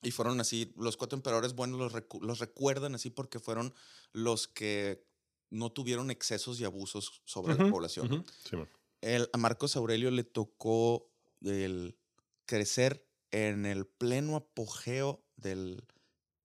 Y 0.01 0.11
fueron 0.11 0.39
así, 0.39 0.73
los 0.77 0.95
cuatro 0.97 1.17
emperadores 1.17 1.53
buenos 1.55 1.77
los, 1.79 1.93
recu- 1.93 2.21
los 2.21 2.39
recuerdan 2.39 2.95
así 2.95 3.09
porque 3.09 3.39
fueron 3.39 3.73
los 4.13 4.47
que 4.47 5.05
no 5.49 5.71
tuvieron 5.71 6.09
excesos 6.11 6.59
y 6.59 6.63
abusos 6.63 7.21
sobre 7.25 7.55
la 7.55 7.69
población. 7.69 8.25
Sí. 8.49 8.55
El- 9.01 9.29
a 9.33 9.37
Marcos 9.37 9.75
Aurelio 9.75 10.09
le 10.11 10.23
tocó 10.23 11.09
el 11.41 11.97
crecer 12.45 13.05
en 13.31 13.65
el 13.65 13.85
pleno 13.85 14.35
apogeo 14.37 15.23
del, 15.35 15.83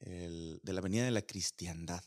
el- 0.00 0.60
de 0.62 0.72
la 0.72 0.80
venida 0.80 1.04
de 1.04 1.10
la 1.12 1.22
cristiandad. 1.26 2.04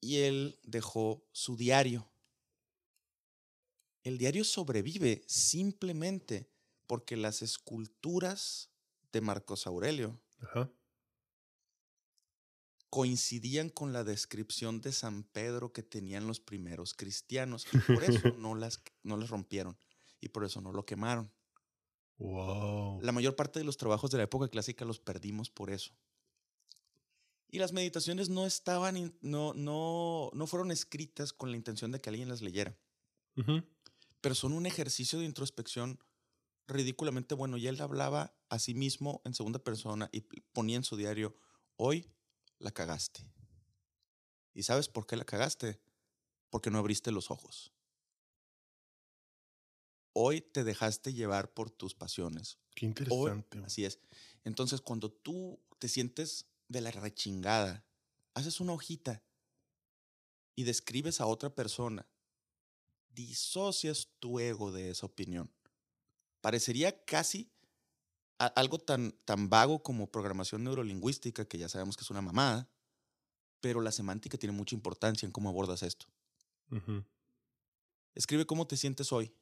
Y 0.00 0.18
él 0.18 0.60
dejó 0.62 1.24
su 1.32 1.56
diario. 1.56 2.08
El 4.04 4.18
diario 4.18 4.44
sobrevive 4.44 5.24
simplemente 5.26 6.48
porque 6.86 7.16
las 7.16 7.42
esculturas 7.42 8.70
de 9.12 9.20
Marcos 9.20 9.66
Aurelio 9.66 10.20
Ajá. 10.40 10.70
coincidían 12.90 13.68
con 13.68 13.92
la 13.92 14.04
descripción 14.04 14.80
de 14.80 14.92
San 14.92 15.24
Pedro 15.24 15.72
que 15.72 15.82
tenían 15.82 16.26
los 16.26 16.40
primeros 16.40 16.94
cristianos. 16.94 17.66
Y 17.72 17.78
por 17.78 18.04
eso 18.30 18.34
no 18.38 18.54
las, 18.54 18.82
no 19.02 19.16
las 19.16 19.30
rompieron. 19.30 19.78
Y 20.20 20.28
por 20.28 20.44
eso 20.44 20.60
no 20.60 20.72
lo 20.72 20.84
quemaron. 20.84 21.30
Wow. 22.18 23.00
La 23.02 23.12
mayor 23.12 23.36
parte 23.36 23.58
de 23.58 23.64
los 23.64 23.76
trabajos 23.76 24.10
de 24.10 24.18
la 24.18 24.24
época 24.24 24.48
clásica 24.48 24.84
los 24.84 24.98
perdimos 24.98 25.50
por 25.50 25.70
eso. 25.70 25.92
Y 27.48 27.58
las 27.58 27.72
meditaciones 27.72 28.28
no 28.28 28.44
estaban, 28.44 29.16
no, 29.20 29.54
no, 29.54 30.30
no 30.32 30.46
fueron 30.46 30.70
escritas 30.70 31.32
con 31.32 31.50
la 31.50 31.56
intención 31.56 31.92
de 31.92 32.00
que 32.00 32.10
alguien 32.10 32.28
las 32.28 32.42
leyera, 32.42 32.76
pero 34.20 34.34
son 34.34 34.52
un 34.52 34.66
ejercicio 34.66 35.20
de 35.20 35.26
introspección 35.26 36.00
ridículamente 36.66 37.34
bueno. 37.34 37.56
Y 37.56 37.66
él 37.66 37.80
hablaba 37.80 38.36
a 38.48 38.58
sí 38.58 38.74
mismo 38.74 39.22
en 39.24 39.34
segunda 39.34 39.58
persona 39.58 40.08
y 40.12 40.20
ponía 40.20 40.76
en 40.76 40.84
su 40.84 40.96
diario, 40.96 41.36
hoy 41.76 42.10
la 42.58 42.70
cagaste. 42.70 43.28
¿Y 44.54 44.62
sabes 44.62 44.88
por 44.88 45.06
qué 45.06 45.16
la 45.16 45.24
cagaste? 45.24 45.80
Porque 46.50 46.70
no 46.70 46.78
abriste 46.78 47.12
los 47.12 47.30
ojos. 47.30 47.72
Hoy 50.14 50.40
te 50.40 50.64
dejaste 50.64 51.12
llevar 51.12 51.52
por 51.52 51.70
tus 51.70 51.94
pasiones. 51.94 52.58
Qué 52.74 52.86
interesante. 52.86 53.58
así 53.64 53.84
es. 53.84 54.00
Entonces, 54.44 54.80
cuando 54.80 55.10
tú 55.12 55.60
te 55.78 55.88
sientes 55.88 56.46
de 56.68 56.80
la 56.80 56.90
rechingada, 56.90 57.84
haces 58.32 58.60
una 58.60 58.72
hojita 58.72 59.22
y 60.54 60.64
describes 60.64 61.20
a 61.20 61.26
otra 61.26 61.54
persona, 61.54 62.08
disocias 63.10 64.08
tu 64.18 64.40
ego 64.40 64.72
de 64.72 64.90
esa 64.90 65.04
opinión. 65.06 65.50
Parecería 66.46 67.02
casi 67.04 67.50
algo 68.38 68.78
tan, 68.78 69.10
tan 69.24 69.48
vago 69.50 69.82
como 69.82 70.06
programación 70.12 70.62
neurolingüística, 70.62 71.44
que 71.44 71.58
ya 71.58 71.68
sabemos 71.68 71.96
que 71.96 72.04
es 72.04 72.10
una 72.12 72.22
mamada, 72.22 72.70
pero 73.60 73.80
la 73.80 73.90
semántica 73.90 74.38
tiene 74.38 74.52
mucha 74.52 74.76
importancia 74.76 75.26
en 75.26 75.32
cómo 75.32 75.48
abordas 75.48 75.82
esto. 75.82 76.06
Escribe 78.14 78.46
cómo 78.46 78.64
te 78.68 78.76
sientes 78.76 79.10
hoy, 79.12 79.34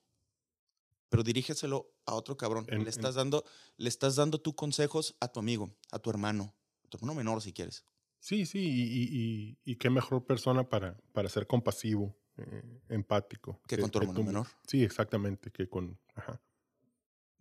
pero 1.11 1.23
dirígeselo 1.23 1.93
a 2.07 2.15
otro 2.15 2.39
cabrón. 2.39 2.65
En- 2.71 2.85
le, 2.85 2.89
estás 2.89 3.17
dando, 3.17 3.45
le 3.77 3.91
estás 3.91 4.17
dando 4.17 4.41
tú 4.41 4.55
consejos 4.57 5.15
a 5.21 5.29
tu 5.29 5.41
amigo, 5.41 5.77
a 5.93 5.99
tu 5.99 6.09
hermano, 6.09 6.55
a 6.85 6.89
tu 6.89 6.97
hermano 6.97 7.15
menor 7.17 7.43
si 7.43 7.53
quieres. 7.53 7.85
Sí, 8.19 8.47
sí, 8.47 8.61
y, 8.61 8.83
y- 8.83 9.09
y- 9.13 9.73
y 9.73 9.77
qué 9.77 9.91
mejor 9.91 10.25
persona 10.25 10.67
para, 10.67 10.97
para 11.13 11.29
ser 11.29 11.47
compasivo, 11.47 12.17
eh, 12.39 12.81
empático. 12.89 13.61
Que 13.69 13.77
con 13.77 13.91
tu 13.91 13.99
hermano 13.99 14.21
tú- 14.21 14.25
menor. 14.25 14.47
Sí, 14.67 14.83
exactamente, 14.83 15.51
que 15.53 15.69
con... 15.69 16.01
Ajá. 16.15 16.41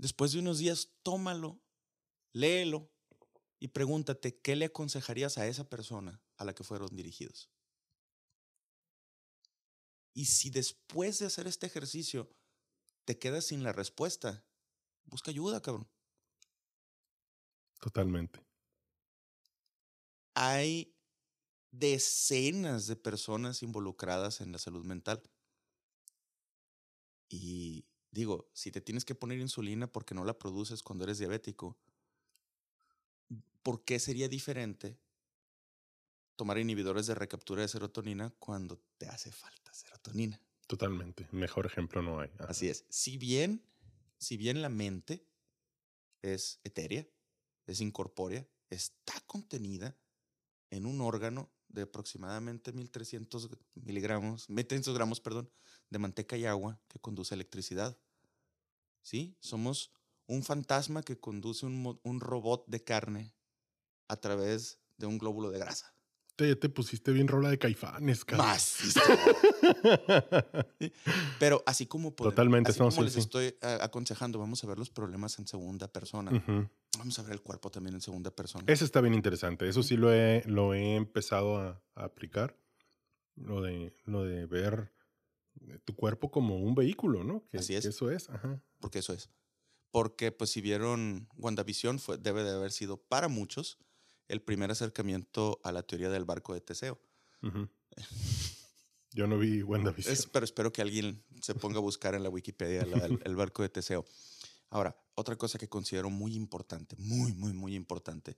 Después 0.03 0.33
de 0.33 0.39
unos 0.39 0.57
días, 0.57 0.91
tómalo, 1.01 1.61
léelo 2.33 2.91
y 3.57 3.69
pregúntate 3.69 4.37
qué 4.37 4.57
le 4.57 4.65
aconsejarías 4.65 5.37
a 5.37 5.47
esa 5.47 5.69
persona 5.69 6.21
a 6.35 6.43
la 6.43 6.53
que 6.53 6.65
fueron 6.65 6.93
dirigidos. 6.93 7.49
Y 10.13 10.25
si 10.25 10.49
después 10.49 11.19
de 11.19 11.27
hacer 11.27 11.47
este 11.47 11.67
ejercicio 11.67 12.29
te 13.05 13.17
quedas 13.17 13.45
sin 13.45 13.63
la 13.63 13.71
respuesta, 13.71 14.45
busca 15.05 15.31
ayuda, 15.31 15.61
cabrón. 15.61 15.89
Totalmente. 17.79 18.45
Hay 20.33 20.97
decenas 21.71 22.87
de 22.87 22.97
personas 22.97 23.63
involucradas 23.63 24.41
en 24.41 24.51
la 24.51 24.57
salud 24.57 24.83
mental. 24.83 25.23
Y 27.29 27.85
digo, 28.13 28.49
si 28.53 28.71
te 28.71 28.79
tienes 28.79 29.05
que 29.05 29.15
poner 29.15 29.39
insulina 29.39 29.91
porque 29.91 30.13
no 30.13 30.23
la 30.23 30.37
produces 30.37 30.83
cuando 30.83 31.03
eres 31.03 31.17
diabético, 31.17 31.77
¿por 33.63 33.83
qué 33.83 33.99
sería 33.99 34.29
diferente 34.29 34.99
tomar 36.35 36.59
inhibidores 36.59 37.07
de 37.07 37.15
recaptura 37.15 37.63
de 37.63 37.67
serotonina 37.67 38.29
cuando 38.37 38.79
te 38.97 39.07
hace 39.07 39.31
falta 39.31 39.73
serotonina? 39.73 40.39
Totalmente. 40.67 41.27
Mejor 41.31 41.65
ejemplo 41.65 42.01
no 42.01 42.19
hay. 42.19 42.29
Ajá. 42.35 42.45
Así 42.49 42.69
es. 42.69 42.85
Si 42.89 43.17
bien, 43.17 43.65
si 44.17 44.37
bien 44.37 44.61
la 44.61 44.69
mente 44.69 45.27
es 46.21 46.59
etérea, 46.63 47.07
es 47.65 47.81
incorpórea, 47.81 48.47
está 48.69 49.19
contenida 49.25 49.97
en 50.69 50.85
un 50.85 51.01
órgano 51.01 51.51
de 51.73 51.81
aproximadamente 51.81 52.71
1300 52.71 53.49
miligramos, 53.73 54.49
1300 54.49 54.93
gramos, 54.93 55.19
perdón, 55.19 55.51
de 55.89 55.99
manteca 55.99 56.37
y 56.37 56.45
agua 56.45 56.79
que 56.87 56.99
conduce 56.99 57.35
electricidad. 57.35 57.99
¿Sí? 59.01 59.35
Somos 59.41 59.91
un 60.27 60.43
fantasma 60.43 61.03
que 61.03 61.19
conduce 61.19 61.65
un, 61.65 61.99
un 62.01 62.19
robot 62.21 62.65
de 62.67 62.83
carne 62.83 63.35
a 64.07 64.15
través 64.15 64.79
de 64.97 65.07
un 65.07 65.17
glóbulo 65.17 65.49
de 65.49 65.59
grasa. 65.59 65.93
Te, 66.35 66.55
te 66.55 66.67
pusiste 66.69 67.11
bien 67.11 67.27
rola 67.27 67.49
de 67.49 67.59
caifanes, 67.59 68.25
cabrón. 68.25 68.47
Más. 68.47 68.77
Pero 71.39 71.63
así 71.65 71.85
como 71.85 72.15
podemos- 72.15 72.33
Totalmente, 72.35 72.71
así 72.71 72.79
no, 72.79 72.85
como 72.85 72.97
sí, 72.97 73.03
les 73.03 73.13
sí. 73.13 73.19
estoy 73.19 73.55
ah, 73.61 73.79
aconsejando, 73.81 74.39
vamos 74.39 74.63
a 74.63 74.67
ver 74.67 74.77
los 74.79 74.89
problemas 74.89 75.37
en 75.39 75.47
segunda 75.47 75.87
persona. 75.87 76.31
Vamos 76.97 77.19
a 77.19 77.23
ver 77.23 77.33
el 77.33 77.41
cuerpo 77.41 77.69
también 77.69 77.95
en 77.95 78.01
segunda 78.01 78.31
persona. 78.31 78.63
Ese 78.67 78.85
está 78.85 79.01
bien 79.01 79.13
interesante. 79.13 79.67
Eso 79.67 79.83
sí 79.83 79.95
lo 79.97 80.13
he, 80.13 80.43
lo 80.45 80.73
he 80.73 80.95
empezado 80.95 81.57
a, 81.57 81.81
a 81.95 82.03
aplicar. 82.05 82.57
Lo 83.35 83.61
de, 83.61 83.93
lo 84.05 84.23
de 84.23 84.45
ver 84.45 84.91
tu 85.85 85.95
cuerpo 85.95 86.29
como 86.31 86.57
un 86.57 86.75
vehículo, 86.75 87.23
¿no? 87.23 87.43
Que, 87.51 87.57
Así 87.57 87.75
es. 87.75 87.83
que 87.83 87.89
eso 87.89 88.11
es. 88.11 88.29
Ajá. 88.29 88.59
Porque 88.79 88.99
eso 88.99 89.13
es. 89.13 89.29
Porque, 89.91 90.31
pues, 90.31 90.49
si 90.51 90.61
vieron 90.61 91.27
WandaVision, 91.37 91.99
fue, 91.99 92.17
debe 92.17 92.43
de 92.43 92.51
haber 92.51 92.71
sido 92.71 92.97
para 92.97 93.27
muchos 93.27 93.77
el 94.27 94.41
primer 94.41 94.71
acercamiento 94.71 95.59
a 95.63 95.71
la 95.71 95.83
teoría 95.83 96.09
del 96.09 96.25
barco 96.25 96.53
de 96.53 96.61
Teseo. 96.61 96.99
Yo 99.11 99.27
no 99.27 99.37
vi 99.37 99.61
WandaVision. 99.61 100.13
Es- 100.13 100.25
pero 100.25 100.43
espero 100.45 100.71
que 100.73 100.81
alguien 100.81 101.23
se 101.41 101.53
ponga 101.53 101.77
a 101.77 101.81
buscar 101.81 102.15
en 102.15 102.23
la 102.23 102.29
Wikipedia 102.29 102.85
la- 102.85 103.05
el, 103.05 103.19
el 103.23 103.35
barco 103.35 103.61
de 103.61 103.69
Teseo. 103.69 104.05
Ahora, 104.69 104.97
otra 105.15 105.35
cosa 105.35 105.59
que 105.59 105.69
considero 105.69 106.09
muy 106.09 106.33
importante, 106.35 106.95
muy, 106.97 107.33
muy, 107.33 107.53
muy 107.53 107.75
importante. 107.75 108.37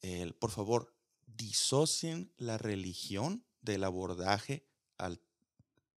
El, 0.00 0.34
por 0.34 0.50
favor, 0.52 0.94
disocien 1.26 2.32
la 2.36 2.58
religión 2.58 3.44
del 3.62 3.82
abordaje 3.82 4.68
al, 4.98 5.20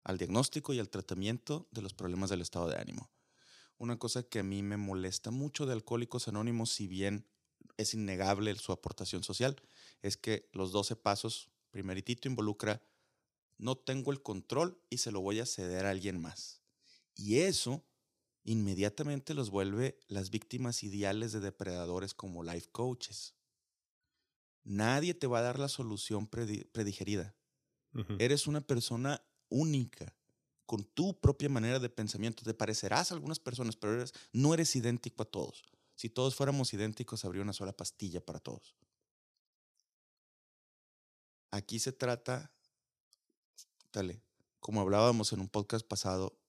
al 0.04 0.18
diagnóstico 0.18 0.74
y 0.74 0.80
al 0.80 0.90
tratamiento 0.90 1.68
de 1.72 1.82
los 1.84 1.94
problemas 1.94 2.30
del 2.32 2.42
estado 2.42 2.68
de 2.70 2.78
ánimo. 2.78 3.12
Una 3.78 4.00
cosa 4.00 4.24
que 4.24 4.40
a 4.40 4.44
mí 4.44 4.63
me 4.63 4.78
molesta 4.78 5.30
mucho 5.30 5.68
de 5.68 5.74
Alcohólicos 5.74 6.28
Anónimos, 6.28 6.72
si 6.72 6.88
bien 6.88 7.28
es 7.78 7.94
innegable 7.94 8.56
su 8.56 8.72
aportación 8.72 9.24
social, 9.24 9.56
es 10.02 10.18
que 10.18 10.50
los 10.54 10.72
12 10.72 10.96
pasos, 10.96 11.52
primeritito, 11.72 12.28
involucra 12.28 12.82
no 13.58 13.78
tengo 13.78 14.12
el 14.12 14.22
control 14.22 14.84
y 14.90 15.00
se 15.00 15.12
lo 15.12 15.22
voy 15.22 15.40
a 15.40 15.46
ceder 15.46 15.86
a 15.86 15.92
alguien 15.92 16.22
más. 16.22 16.63
Y 17.16 17.40
eso 17.40 17.88
inmediatamente 18.44 19.34
los 19.34 19.50
vuelve 19.52 20.00
las 20.08 20.30
víctimas 20.32 20.84
ideales 20.84 21.32
de 21.34 21.40
depredadores 21.42 22.13
como 22.13 22.44
life 22.44 22.70
coaches. 22.72 23.36
Nadie 24.63 25.13
te 25.13 25.28
va 25.28 25.40
a 25.40 25.42
dar 25.44 25.60
la 25.60 25.70
solución 25.70 26.30
predi- 26.30 26.70
predigerida. 26.72 27.36
Eres 28.18 28.48
una 28.48 28.62
persona 28.62 29.28
única, 29.50 30.18
con 30.66 30.84
tu 30.86 31.20
propia 31.22 31.50
manera 31.50 31.80
de 31.80 31.90
pensamiento. 31.90 32.44
Te 32.44 32.54
parecerás 32.54 33.12
a 33.12 33.16
algunas 33.16 33.40
personas, 33.40 33.76
pero 33.78 33.96
eres- 33.96 34.13
no 34.34 34.54
eres 34.54 34.76
idéntico 34.76 35.24
a 35.24 35.32
todos. 35.32 35.63
Si 35.98 36.12
todos 36.12 36.36
fuéramos 36.36 36.72
idénticos, 36.74 37.26
habría 37.26 37.42
una 37.42 37.54
sola 37.54 37.76
pastilla 37.76 38.24
para 38.24 38.40
todos. 38.40 38.76
Aquí 41.50 41.80
se 41.80 41.92
trata, 41.92 42.54
dale, 43.92 44.22
como 44.60 44.80
hablábamos 44.80 45.34
en 45.34 45.40
un 45.40 45.50
podcast 45.50 45.88
pasado, 45.88 46.40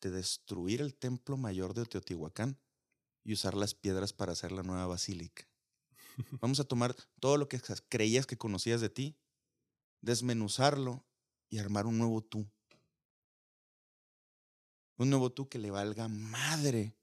de 0.00 0.10
destruir 0.10 0.80
el 0.80 0.96
templo 0.96 1.36
mayor 1.36 1.74
de 1.74 1.84
Teotihuacán 1.84 2.58
y 3.22 3.34
usar 3.34 3.54
las 3.54 3.74
piedras 3.76 4.12
para 4.12 4.32
hacer 4.32 4.50
la 4.50 4.64
nueva 4.64 4.88
basílica. 4.88 5.48
Vamos 6.40 6.58
a 6.58 6.64
tomar 6.64 6.96
todo 7.20 7.36
lo 7.36 7.48
que 7.48 7.60
creías 7.88 8.26
que 8.26 8.36
conocías 8.36 8.80
de 8.80 8.90
ti, 8.90 9.16
desmenuzarlo 10.00 11.06
y 11.48 11.58
armar 11.58 11.86
un 11.86 11.98
nuevo 11.98 12.20
tú. 12.20 12.50
Un 14.96 15.10
nuevo 15.10 15.30
tú 15.30 15.48
que 15.48 15.58
le 15.60 15.70
valga 15.70 16.08
madre 16.08 16.95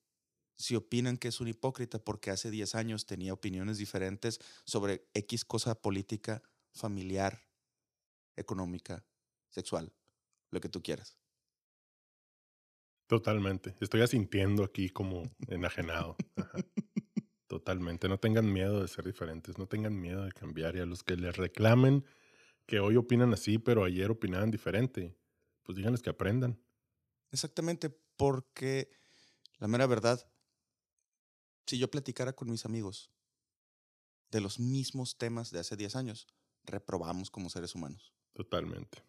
si 0.63 0.78
opinan 0.78 1.17
que 1.17 1.28
es 1.28 1.41
un 1.41 1.49
hipócrita 1.49 1.99
porque 1.99 2.32
hace 2.32 2.49
10 2.49 2.76
años 2.76 3.06
tenía 3.06 3.34
opiniones 3.34 3.78
diferentes 3.78 4.39
sobre 4.63 5.10
X 5.13 5.43
cosa 5.43 5.76
política, 5.76 6.41
familiar, 6.71 7.41
económica, 8.38 9.06
sexual, 9.49 9.91
lo 10.52 10.62
que 10.62 10.69
tú 10.69 10.82
quieras. 10.82 11.17
Totalmente. 13.08 13.76
Estoy 13.82 14.04
asintiendo 14.04 14.63
aquí 14.63 14.89
como 14.89 15.30
enajenado. 15.49 16.15
Ajá. 16.38 16.58
Totalmente. 17.47 18.08
No 18.08 18.17
tengan 18.17 18.52
miedo 18.52 18.82
de 18.82 18.88
ser 18.88 19.06
diferentes. 19.06 19.58
No 19.58 19.67
tengan 19.67 19.99
miedo 19.99 20.23
de 20.23 20.32
cambiar. 20.32 20.78
Y 20.78 20.80
a 20.80 20.86
los 20.86 21.04
que 21.04 21.17
les 21.17 21.36
reclamen 21.36 22.06
que 22.65 22.80
hoy 22.80 22.95
opinan 22.95 23.34
así, 23.34 23.58
pero 23.58 23.84
ayer 23.84 24.10
opinaban 24.10 24.49
diferente, 24.49 25.17
pues 25.62 25.76
díganles 25.76 26.02
que 26.02 26.10
aprendan. 26.10 26.58
Exactamente, 27.32 27.89
porque 28.15 28.89
la 29.60 29.67
mera 29.67 29.86
verdad, 29.88 30.26
si 31.65 31.78
yo 31.78 31.89
platicara 31.89 32.34
con 32.34 32.49
mis 32.49 32.65
amigos 32.65 33.12
de 34.32 34.41
los 34.41 34.60
mismos 34.60 35.17
temas 35.17 35.52
de 35.52 35.60
hace 35.60 35.76
10 35.76 35.95
años, 35.95 36.28
reprobamos 36.65 37.30
como 37.30 37.49
seres 37.49 37.76
humanos. 37.76 38.13
Totalmente. 38.34 39.04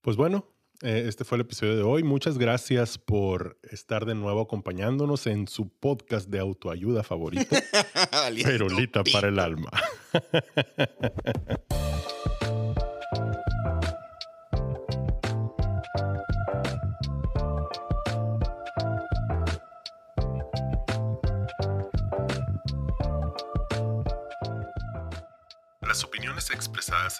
Pues 0.00 0.16
bueno, 0.16 0.46
eh, 0.82 1.04
este 1.06 1.24
fue 1.24 1.36
el 1.36 1.42
episodio 1.42 1.76
de 1.76 1.82
hoy. 1.82 2.02
Muchas 2.02 2.38
gracias 2.38 2.98
por 2.98 3.58
estar 3.62 4.06
de 4.06 4.14
nuevo 4.14 4.40
acompañándonos 4.40 5.26
en 5.26 5.48
su 5.48 5.68
podcast 5.68 6.28
de 6.28 6.40
autoayuda 6.40 7.02
favorito, 7.02 7.54
Perolita 8.44 9.04
para 9.04 9.28
el 9.28 9.38
alma. 9.38 9.70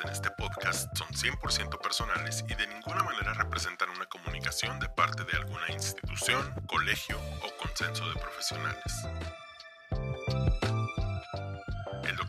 en 0.01 0.09
este 0.09 0.31
podcast 0.31 0.89
son 0.97 1.09
100% 1.09 1.79
personales 1.81 2.45
y 2.49 2.55
de 2.55 2.67
ninguna 2.67 3.03
manera 3.03 3.35
representan 3.35 3.91
una 3.91 4.07
comunicación 4.07 4.81
de 4.81 4.89
parte 4.89 5.25
de 5.25 5.37
alguna 5.37 5.71
institución, 5.71 6.55
colegio 6.67 7.19
o 7.43 7.63
consenso 7.63 8.09
de 8.09 8.15
profesionales. 8.15 9.44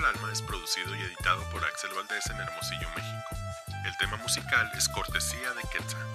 El 0.00 0.06
Alma 0.06 0.32
es 0.32 0.40
producido 0.40 0.96
y 0.96 1.02
editado 1.02 1.42
por 1.50 1.62
Axel 1.62 1.90
Valdés 1.94 2.24
en 2.30 2.40
Hermosillo, 2.40 2.88
México. 2.96 3.36
El 3.84 3.94
tema 3.98 4.16
musical 4.16 4.70
es 4.74 4.88
cortesía 4.88 5.52
de 5.52 5.60
Quetzal. 5.68 6.06